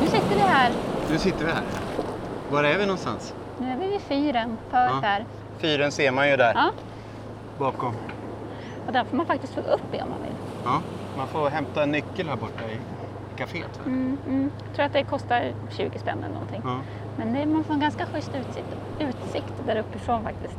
Nu 0.00 0.06
sitter 0.06 0.34
vi 0.34 0.40
här. 0.40 0.72
Nu 1.10 1.18
sitter 1.18 1.44
vi 1.46 1.52
här. 1.52 1.62
Var 2.50 2.64
är 2.64 2.78
vi 2.78 2.86
någonstans? 2.86 3.34
Nu 3.60 3.72
är 3.72 3.76
vi 3.76 3.86
vid 3.88 4.00
fyren 4.00 4.56
Ja. 4.70 4.98
där. 5.02 5.24
Fyren 5.58 5.92
ser 5.92 6.10
man 6.12 6.28
ju 6.30 6.36
där 6.36 6.52
Ja, 6.54 6.70
bakom. 7.58 7.94
och 8.86 8.92
där 8.92 9.04
får 9.04 9.16
man 9.16 9.26
faktiskt 9.26 9.54
få 9.54 9.60
upp 9.60 9.94
i 9.94 10.00
om 10.02 10.10
man 10.10 10.22
vill. 10.22 10.34
Ja, 10.64 10.80
man 11.16 11.28
får 11.28 11.50
hämta 11.50 11.82
en 11.82 11.90
nyckel 11.90 12.28
här 12.28 12.36
borta 12.36 12.64
i 12.64 12.76
kaféet. 13.40 13.86
Mm, 13.86 14.18
mm. 14.26 14.50
Jag 14.66 14.74
tror 14.74 14.86
att 14.86 14.92
det 14.92 15.04
kostar 15.04 15.52
20 15.70 15.98
spänn 15.98 16.18
eller 16.18 16.34
någonting. 16.34 16.62
Ja. 16.64 16.80
Men 17.16 17.32
det, 17.32 17.46
man 17.46 17.64
får 17.64 17.74
en 17.74 17.80
ganska 17.80 18.06
schysst 18.06 18.30
utsikt, 18.34 18.66
utsikt 18.98 19.54
där 19.66 19.76
uppifrån 19.76 20.22
faktiskt. 20.22 20.56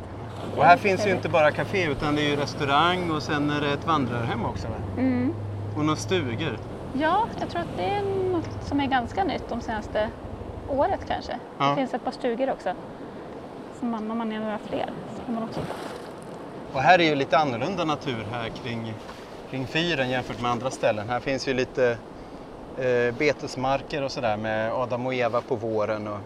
Och 0.56 0.62
är 0.62 0.68
här 0.68 0.76
finns 0.76 1.06
ju 1.06 1.10
inte 1.10 1.28
bara 1.28 1.50
kafé 1.50 1.84
utan 1.84 2.16
det 2.16 2.22
är 2.22 2.30
ju 2.30 2.36
restaurang 2.36 3.10
och 3.10 3.22
sen 3.22 3.50
är 3.50 3.60
det 3.60 3.72
ett 3.72 3.86
vandrarhem 3.86 4.44
också. 4.44 4.68
Va? 4.68 4.74
Mm. 4.98 5.34
Och 5.76 5.84
några 5.84 5.96
stugor. 5.96 6.58
Ja, 6.92 7.26
jag 7.40 7.48
tror 7.48 7.60
att 7.60 7.76
det 7.76 7.84
är 7.84 8.02
något 8.32 8.64
som 8.64 8.80
är 8.80 8.86
ganska 8.86 9.24
nytt 9.24 9.48
de 9.48 9.60
senaste 9.60 10.08
året 10.68 11.00
kanske. 11.08 11.32
Ja. 11.58 11.70
Det 11.70 11.76
finns 11.76 11.94
ett 11.94 12.04
par 12.04 12.12
stugor 12.12 12.50
också. 12.50 12.74
Så 13.80 13.84
man, 13.84 14.10
om 14.10 14.18
man 14.18 14.32
är 14.32 14.40
några 14.40 14.58
fler 14.58 14.90
så 15.16 15.24
kan 15.24 15.34
man 15.34 15.44
också 15.44 15.60
Och 16.72 16.80
här 16.80 16.98
är 16.98 17.04
ju 17.04 17.14
lite 17.14 17.38
annorlunda 17.38 17.84
natur 17.84 18.26
här 18.32 18.48
kring 18.48 18.94
kring 19.52 19.66
fyren 19.66 20.10
jämfört 20.10 20.40
med 20.40 20.50
andra 20.50 20.70
ställen. 20.70 21.08
Här 21.08 21.20
finns 21.20 21.48
ju 21.48 21.54
lite 21.54 21.98
eh, 22.76 23.14
betesmarker 23.14 24.02
och 24.02 24.12
sådär 24.12 24.36
med 24.36 24.72
Adam 24.72 25.06
och 25.06 25.14
Eva 25.14 25.40
på 25.40 25.56
våren 25.56 26.08
och 26.08 26.18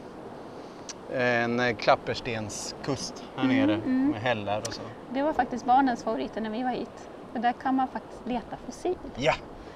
en 1.16 1.60
eh, 1.60 1.76
klapperstenskust 1.76 3.24
här 3.36 3.44
nere 3.44 3.76
med 3.86 4.20
hällar 4.20 4.58
och 4.58 4.74
så. 4.74 4.82
Det 5.08 5.22
var 5.22 5.32
faktiskt 5.32 5.64
barnens 5.64 6.04
favoriter 6.04 6.40
när 6.40 6.50
vi 6.50 6.62
var 6.62 6.70
hit. 6.70 7.08
För 7.32 7.38
där 7.38 7.52
kan 7.52 7.74
man 7.74 7.88
faktiskt 7.88 8.26
leta 8.26 8.56
fossil. 8.66 8.96
Ja, 9.16 9.34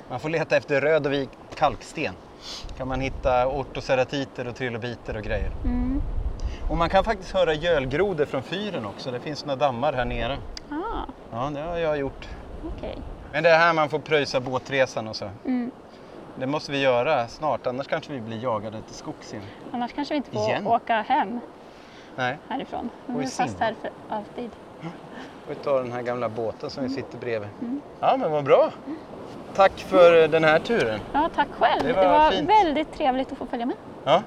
man 0.08 0.20
får 0.20 0.28
leta 0.28 0.56
efter 0.56 0.80
röd 0.80 1.06
och 1.06 1.12
vit 1.12 1.30
kalksten. 1.54 2.14
kan 2.76 2.88
man 2.88 3.00
hitta 3.00 3.46
ortoceratiter 3.48 4.46
och 4.46 4.56
trilobiter 4.56 5.16
och 5.16 5.22
grejer. 5.22 5.50
Mm. 5.64 6.00
Och 6.70 6.76
man 6.76 6.90
kan 6.90 7.04
faktiskt 7.04 7.30
höra 7.32 7.54
gölgrodor 7.54 8.24
från 8.24 8.42
fyren 8.42 8.86
också. 8.86 9.10
Det 9.10 9.20
finns 9.20 9.44
några 9.44 9.56
dammar 9.56 9.92
här 9.92 10.04
nere. 10.04 10.38
Ah, 10.70 11.06
Ja, 11.32 11.50
det 11.54 11.60
har 11.60 11.76
jag 11.76 11.98
gjort. 11.98 12.28
okej. 12.76 12.98
Men 13.32 13.42
det 13.42 13.50
är 13.50 13.58
här 13.58 13.72
man 13.72 13.88
får 13.88 13.98
pröjsa 13.98 14.40
båtresan 14.40 15.08
och 15.08 15.16
så. 15.16 15.30
Mm. 15.44 15.70
Det 16.34 16.46
måste 16.46 16.72
vi 16.72 16.80
göra 16.82 17.28
snart, 17.28 17.66
annars 17.66 17.86
kanske 17.86 18.12
vi 18.12 18.20
blir 18.20 18.42
jagade 18.42 18.82
till 18.82 18.94
skogs. 18.94 19.34
Annars 19.72 19.92
kanske 19.92 20.14
vi 20.14 20.16
inte 20.16 20.30
får 20.30 20.50
Igen? 20.50 20.66
åka 20.66 21.02
hem 21.02 21.40
Nej, 22.14 22.38
härifrån. 22.48 22.90
Vi 23.06 23.14
Och 23.14 23.22
är 23.22 23.26
fast 23.26 23.60
här 23.60 23.74
för 23.80 23.90
alltid. 24.08 24.56
vi 25.46 25.56
tar 25.56 25.78
den 25.82 25.92
här 25.92 26.02
gamla 26.02 26.28
båten 26.28 26.70
som 26.70 26.82
vi 26.84 26.90
sitter 26.90 27.18
bredvid. 27.18 27.50
Ja, 28.00 28.16
men 28.16 28.30
vad 28.30 28.44
bra. 28.44 28.72
Tack 29.52 29.80
för 29.80 30.28
den 30.28 30.44
här 30.44 30.58
turen. 30.58 31.00
Ja, 31.12 31.30
tack 31.34 31.48
själv. 31.52 31.82
Det 31.82 31.88
Det 31.88 31.96
var 31.96 32.08
var, 32.08 32.30
fint. 32.30 32.50
väldigt 32.50 32.92
trevligt 32.92 33.32
att 33.32 33.38
få 33.38 33.46
följa 33.46 33.66
med. 33.66 33.76
Ja. 34.04 34.22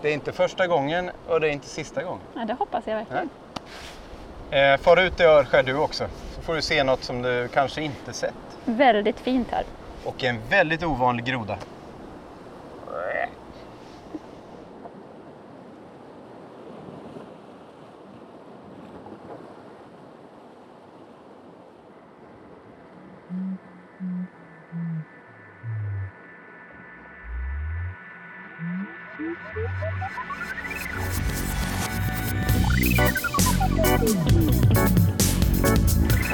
Det 0.00 0.08
är 0.08 0.14
inte 0.14 0.32
första 0.32 0.66
gången 0.66 1.10
och 1.26 1.40
det 1.40 1.48
är 1.48 1.52
inte 1.52 1.68
sista 1.68 2.02
gången. 2.02 2.22
Ja, 2.34 2.44
det 2.44 2.54
hoppas 2.54 2.86
jag 2.86 2.94
verkligen. 2.96 3.30
Eh, 4.50 4.76
far 4.80 4.96
ut 4.96 5.20
i 5.20 5.22
Örskär 5.24 5.62
du 5.62 5.74
också, 5.76 6.08
så 6.34 6.42
får 6.42 6.54
du 6.54 6.62
se 6.62 6.84
något 6.84 7.04
som 7.04 7.22
du 7.22 7.48
kanske 7.48 7.82
inte 7.82 8.12
sett. 8.12 8.58
Väldigt 8.64 9.20
fint 9.20 9.50
här. 9.50 9.64
Och 10.04 10.24
en 10.24 10.38
väldigt 10.50 10.82
ovanlig 10.82 11.24
groda. 11.24 11.58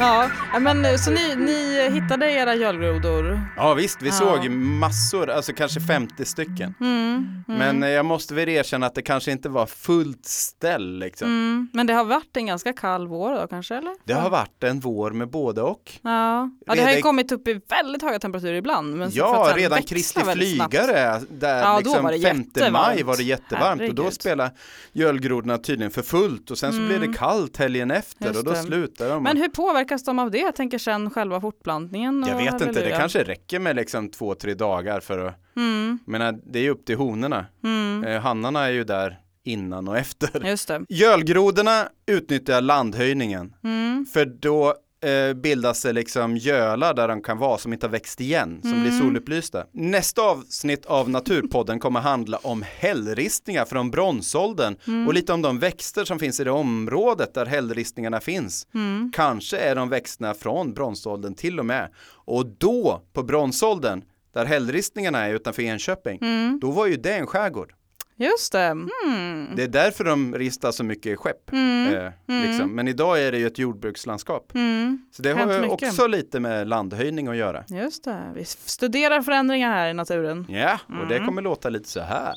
Ja, 0.00 0.28
men 0.60 0.98
så 0.98 1.10
ni, 1.10 1.36
ni 1.36 1.90
hittade 1.90 2.30
era 2.32 2.54
gölgrodor? 2.54 3.40
Ja 3.56 3.74
visst, 3.74 4.02
vi 4.02 4.06
Ja. 4.08 4.12
såg 4.12 4.50
massor, 4.50 5.30
alltså 5.30 5.52
kanske 5.52 5.80
50 5.80 6.24
stycken. 6.24 6.74
Mm, 6.80 7.42
Men 7.46 7.82
eh, 7.82 7.88
jag 7.88 8.04
måste 8.04 8.34
väl 8.34 8.48
erkänna 8.48 8.86
att 8.86 8.94
det 8.94 9.02
kanske 9.02 9.30
inte 9.32 9.48
var 9.48 9.66
fullt 9.66 10.26
ställ 10.26 10.98
liksom. 10.98 11.28
mm. 11.28 11.68
Men 11.72 11.86
det 11.86 11.92
har 11.94 12.04
varit 12.04 12.36
en 12.36 12.46
ganska 12.46 12.72
kall 12.72 13.08
vår 13.08 13.34
då 13.40 13.46
kanske 13.46 13.74
eller? 13.76 13.92
Det 14.04 14.12
har 14.12 14.30
varit 14.30 14.64
en 14.64 14.80
vår 14.80 15.10
med 15.10 15.28
både 15.30 15.62
och. 15.62 15.92
Ja, 16.02 16.50
ja 16.66 16.74
det 16.74 16.82
har 16.82 16.92
ju 16.92 17.00
kommit 17.02 17.32
upp 17.32 17.48
i 17.48 17.60
väldigt 17.68 18.02
höga 18.02 18.18
temperaturer 18.18 18.54
ibland. 18.54 18.96
Men 18.96 19.10
Ja, 19.12 19.52
redan 19.56 19.82
Kristi 19.82 20.20
flygare, 20.20 21.20
där 21.30 21.58
Ja, 21.62 21.78
liksom 21.78 22.04
var 22.04 22.12
det 22.12 22.20
5 22.20 22.36
maj 22.36 22.44
jättevarmt. 22.46 23.02
var 23.02 23.16
det 23.16 23.22
jättevarmt 23.22 23.80
och 23.88 23.94
då 23.94 24.02
Herregud. 24.02 24.14
spelade 24.20 24.50
gölgrodorna 24.92 25.58
tydligen 25.58 25.90
för 25.90 26.02
fullt 26.02 26.50
och 26.50 26.58
sen 26.58 26.72
så 26.72 26.78
blev 26.78 27.00
det 27.00 27.12
kallt 27.18 27.56
helgen 27.56 27.90
efter 27.90 28.26
Mm. 28.28 28.36
Och 28.38 28.44
då 28.44 28.54
slutade 28.54 29.10
de. 29.10 29.17
Men 29.22 29.36
hur 29.36 29.48
påverkas 29.48 30.04
de 30.04 30.18
av 30.18 30.30
det? 30.30 30.38
Jag 30.38 30.54
tänker 30.56 30.78
sen 30.78 31.10
själva 31.10 31.40
fortplantningen. 31.40 32.24
jag 32.28 32.36
vet 32.36 32.60
inte, 32.60 32.84
det 32.84 32.90
kanske 32.90 33.22
räcker 33.24 33.58
med 33.58 33.76
liksom 33.76 34.08
två, 34.10 34.34
tre 34.34 34.54
dagar 34.54 35.00
för 35.00 35.18
att, 35.26 35.34
Mm, 35.56 35.98
menar 36.06 36.38
det 36.46 36.58
är 36.58 36.62
ju 36.62 36.70
upp 36.70 36.84
till 36.86 36.96
honorna. 36.96 37.46
mm. 37.64 38.04
Eh, 38.04 38.20
Hannarna 38.20 38.64
är 38.66 38.70
ju 38.70 38.84
där 38.84 39.18
innan 39.44 39.88
och 39.88 39.98
efter. 39.98 40.46
Just 40.46 40.68
det. 40.68 40.84
Gölgrodorna 40.88 41.88
utnyttjar 42.06 42.60
landhöjningen 42.60 43.54
Mm. 43.64 44.06
för 44.12 44.24
då 44.24 44.74
eh, 45.00 45.34
bildas 45.34 45.82
det 45.82 45.92
liksom 45.92 46.36
gölar 46.36 46.94
där 46.94 47.08
de 47.08 47.22
kan 47.22 47.38
vara 47.38 47.58
som 47.58 47.72
inte 47.72 47.86
har 47.86 47.92
växt 47.92 48.20
igen, 48.20 48.60
som 48.62 48.82
blir 48.82 48.90
solupplysta. 48.90 49.64
Nästa 49.72 50.22
avsnitt 50.22 50.86
av 50.86 51.10
Naturpodden 51.10 51.78
kommer 51.80 52.00
handla 52.00 52.38
om 52.42 52.64
hällristningar 52.78 53.64
från 53.64 53.90
bronsåldern 53.90 54.76
och 55.06 55.14
lite 55.14 55.32
om 55.32 55.42
de 55.42 55.58
växter 55.58 56.04
som 56.04 56.18
finns 56.18 56.40
i 56.40 56.44
det 56.44 56.50
området 56.50 57.34
där 57.34 57.46
hällristningarna 57.46 58.20
finns. 58.20 58.66
Kanske 59.12 59.58
är 59.58 59.74
de 59.74 59.88
växterna 59.88 60.34
från 60.34 60.74
bronsåldern 60.74 61.34
till 61.34 61.58
och 61.58 61.66
med. 61.66 61.88
Och 62.24 62.46
då, 62.46 63.02
på 63.12 63.22
bronsåldern, 63.22 64.02
där 64.34 64.44
hällristningarna 64.44 65.26
är 65.26 65.34
utanför 65.34 65.62
Enköping, 65.62 66.18
då 66.60 66.70
var 66.70 66.86
ju 66.86 66.96
det 66.96 67.14
en 67.14 67.26
skärgård. 67.26 67.72
Just 68.20 68.52
det. 68.52 68.60
Mm. 69.06 69.48
Det 69.56 69.62
är 69.62 69.68
därför 69.68 70.04
de 70.04 70.34
ristar 70.34 70.72
så 70.72 70.84
mycket 70.84 71.18
skepp. 71.18 71.52
Eh, 71.52 72.10
liksom. 72.26 72.70
Men 72.74 72.88
idag 72.88 73.22
är 73.22 73.32
det 73.32 73.38
ju 73.38 73.46
ett 73.46 73.58
jordbrukslandskap. 73.58 74.54
Mm. 74.54 75.06
Så 75.12 75.22
det 75.22 75.34
Hänt 75.34 75.50
har 75.50 75.52
ju 75.54 75.60
mycket. 75.70 75.88
också 75.88 76.06
lite 76.06 76.40
med 76.40 76.68
landhöjning 76.68 77.28
att 77.28 77.36
göra. 77.36 77.64
Just 77.68 78.04
det. 78.04 78.32
Vi 78.34 78.44
studerar 78.44 79.22
förändringar 79.22 79.72
här 79.72 79.88
i 79.90 79.94
naturen. 79.94 80.46
Ja, 80.48 80.78
och 80.86 80.94
Mm. 80.94 81.08
det 81.08 81.18
kommer 81.18 81.42
låta 81.42 81.68
lite 81.68 81.88
så 81.88 82.00
här. 82.00 82.34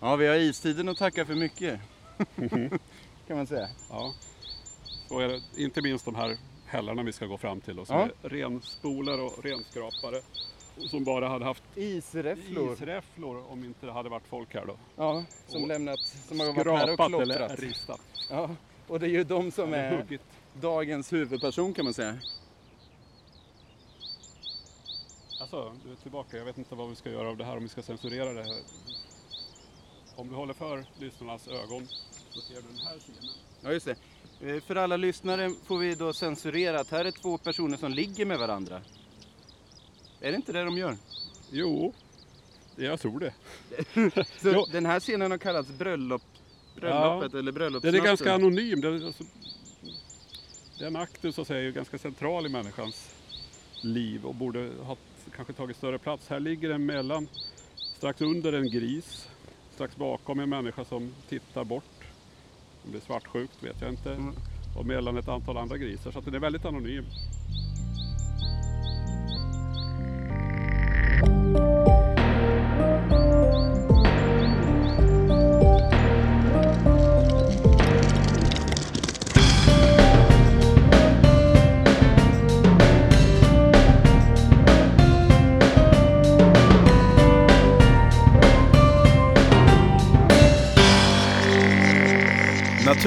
Ja, 0.00 0.16
vi 0.16 0.26
har 0.26 0.34
istiden 0.36 0.88
att 0.88 0.96
tacka 0.98 1.26
för 1.26 1.34
mycket. 1.34 1.80
kan 3.28 3.36
man 3.36 3.46
säga. 3.46 3.68
Ja, 3.90 4.14
så 5.08 5.18
är 5.20 5.28
det. 5.28 5.40
Inte 5.56 5.82
minst 5.82 6.04
de 6.04 6.14
här 6.14 6.36
hällarna 6.66 7.02
vi 7.02 7.12
ska 7.12 7.26
gå 7.26 7.38
fram 7.38 7.60
till 7.60 7.78
och 7.78 7.86
som 7.86 7.96
Ja. 7.96 8.08
är 8.22 8.28
renspolare 8.28 9.20
och 9.20 9.44
renskrapare. 9.44 10.20
Som 10.86 11.04
bara 11.04 11.28
hade 11.28 11.44
haft 11.44 11.62
Isräfflor. 11.74 12.72
isräfflor 12.72 13.44
om 13.52 13.64
inte 13.64 13.86
det 13.86 13.92
hade 13.92 14.08
varit 14.08 14.26
folk 14.28 14.54
här 14.54 14.66
då. 14.66 14.76
Ja, 14.96 15.24
som 15.46 15.62
Och 15.62 15.68
lämnat, 15.68 15.98
som 16.28 16.40
har 16.40 16.46
varit 16.46 16.56
här 16.66 16.72
och 16.88 16.94
Skrapat 16.94 17.20
eller 17.22 17.36
klottrat. 17.38 17.60
ristat. 17.60 18.00
Ja, 18.30 18.50
och 18.88 19.00
det 19.00 19.06
är 19.06 19.10
ju 19.10 19.24
de 19.24 19.50
som 19.50 19.74
är 19.74 19.96
huggit. 19.96 20.20
dagens 20.60 21.12
huvudperson 21.12 21.74
kan 21.74 21.84
man 21.84 21.94
säga. 21.94 22.18
Alltså, 25.40 25.72
du 25.84 25.92
är 25.92 25.96
tillbaka. 25.96 26.36
Jag 26.36 26.44
vet 26.44 26.58
inte 26.58 26.74
vad 26.74 26.88
vi 26.88 26.96
ska 26.96 27.10
göra 27.10 27.28
av 27.28 27.36
det 27.36 27.44
här, 27.44 27.56
om 27.56 27.62
vi 27.62 27.68
ska 27.68 27.82
censurera 27.82 28.32
det 28.32 28.42
här. 28.42 28.56
Om 30.16 30.28
du 30.28 30.34
håller 30.34 30.54
för 30.54 30.84
lyssnarnas 30.98 31.48
ögon 31.48 31.88
så 32.30 32.40
ser 32.40 32.54
du 32.54 32.60
den 32.60 32.76
här 32.86 32.98
scenen. 32.98 33.30
Ja, 33.62 33.72
just 33.72 33.86
det. 33.86 33.96
Eh, 34.54 34.60
För 34.62 34.76
alla 34.76 34.96
lyssnare 34.96 35.50
får 35.64 35.78
vi 35.78 35.94
då 35.94 36.12
censurera 36.12 36.80
att 36.80 36.90
här 36.90 37.04
är 37.04 37.10
två 37.10 37.38
personer 37.38 37.76
som 37.76 37.92
ligger 37.92 38.26
med 38.26 38.38
varandra. 38.38 38.80
Är 40.20 40.30
det 40.30 40.36
inte 40.36 40.52
det 40.52 40.64
de 40.64 40.78
gör? 40.78 40.96
Jo, 41.50 41.92
jag 42.76 43.00
tror 43.00 43.20
det. 43.20 43.32
Så 44.42 44.48
Jo. 44.52 44.66
den 44.72 44.86
här 44.86 45.00
scenen 45.00 45.30
har 45.30 45.38
kallats 45.38 45.68
bröllop, 45.68 46.22
bröllopet 46.76 47.32
eller 47.34 47.42
Den 47.42 47.54
bröllopsnatten. 47.54 48.00
är 48.00 48.04
ganska 48.04 48.34
anonym. 48.34 48.80
Den, 48.80 49.06
alltså, 49.06 49.24
den 50.78 50.96
akten 50.96 51.32
så 51.32 51.40
att 51.42 51.46
säga, 51.46 51.60
är 51.60 51.64
ju 51.64 51.72
ganska 51.72 51.98
central 51.98 52.46
i 52.46 52.48
människans 52.48 53.10
liv 53.80 54.24
och 54.26 54.34
borde 54.34 54.70
ha 54.82 54.96
kanske 55.36 55.52
tagit 55.52 55.76
större 55.76 55.98
plats. 55.98 56.28
Här 56.28 56.40
ligger 56.40 56.68
den 56.68 56.86
mellan, 56.86 57.28
strax 57.96 58.20
under 58.20 58.52
en 58.52 58.70
gris, 58.70 59.28
strax 59.74 59.96
bakom 59.96 60.40
en 60.40 60.48
människa 60.48 60.84
som 60.84 61.14
tittar 61.28 61.64
bort. 61.64 61.84
Om 62.84 62.92
det 62.92 62.98
är 62.98 63.02
svartsjukt 63.02 63.62
vet 63.62 63.80
jag 63.80 63.90
inte. 63.90 64.12
Mm. 64.12 64.34
Och 64.78 64.86
mellan 64.86 65.16
ett 65.16 65.28
antal 65.28 65.56
andra 65.56 65.76
grisar. 65.76 66.10
Så 66.12 66.18
att 66.18 66.24
den 66.24 66.34
är 66.34 66.38
väldigt 66.38 66.64
anonym. 66.64 67.04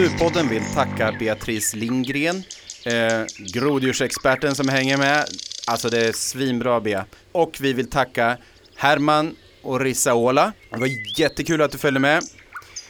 Naturpodden 0.02 0.50
vill 0.50 0.64
tacka 0.74 1.12
Beatrice 1.20 1.74
Lindgren, 1.74 2.44
eh, 2.86 3.24
groddjursexperten 3.38 4.56
som 4.56 4.70
hänger 4.70 4.98
med. 4.98 5.26
Alltså 5.68 5.90
det 5.90 6.08
är 6.08 6.12
svinbra 6.12 6.80
Bea. 6.80 7.06
Och 7.32 7.58
vi 7.60 7.74
vill 7.74 7.90
tacka 7.90 8.38
Herman 8.76 9.36
och 9.62 9.80
Rissaola. 9.80 10.54
Det 10.70 10.80
var 10.80 10.90
jättekul 11.20 11.62
att 11.62 11.72
du 11.72 11.78
följde 11.78 12.00
med. 12.00 12.24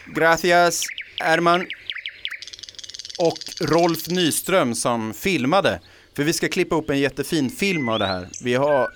Gracias 0.06 0.84
Herman. 1.20 1.66
Och 3.18 3.40
Rolf 3.62 4.08
Nyström 4.08 4.76
som 4.76 5.14
filmade. 5.14 5.80
För 6.16 6.24
vi 6.24 6.34
ska 6.34 6.50
klippa 6.50 6.76
upp 6.76 6.90
en 6.90 7.00
jättefin 7.00 7.50
film 7.50 7.90
av 7.90 8.00
det 8.00 8.08
här. 8.08 8.30
Vi 8.44 8.54
har 8.54 8.90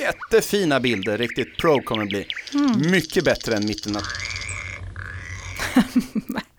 jättefina 0.00 0.80
bilder, 0.80 1.18
riktigt 1.18 1.56
pro 1.56 1.82
kommer 1.82 2.04
det 2.04 2.08
bli. 2.08 2.26
Mycket 2.90 3.24
bättre 3.24 3.56
än 3.56 3.66
mitten 3.66 3.96
av... 3.96 4.02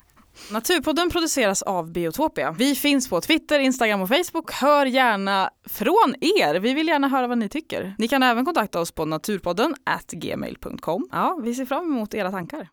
Naturpodden 0.52 1.10
produceras 1.10 1.62
av 1.62 1.92
Biotopia. 1.92 2.52
Vi 2.52 2.76
finns 2.76 3.10
på 3.10 3.22
Twitter, 3.22 3.60
Instagram 3.60 4.02
och 4.02 4.10
Facebook. 4.10 4.52
Hör 4.52 4.86
gärna 4.86 5.50
från 5.70 6.16
er. 6.22 6.60
Vi 6.60 6.74
vill 6.74 6.88
gärna 6.88 7.08
höra 7.08 7.28
vad 7.28 7.38
ni 7.38 7.50
tycker. 7.50 7.96
Ni 7.98 8.08
kan 8.08 8.24
även 8.24 8.46
kontakta 8.46 8.80
oss 8.80 8.92
på 8.92 9.06
naturpodden 9.06 9.76
at 9.84 10.12
gmail.com. 10.12 11.08
Ja, 11.12 11.40
vi 11.44 11.56
ser 11.56 11.66
fram 11.66 11.86
emot 11.86 12.14
era 12.14 12.32
tankar. 12.32 12.68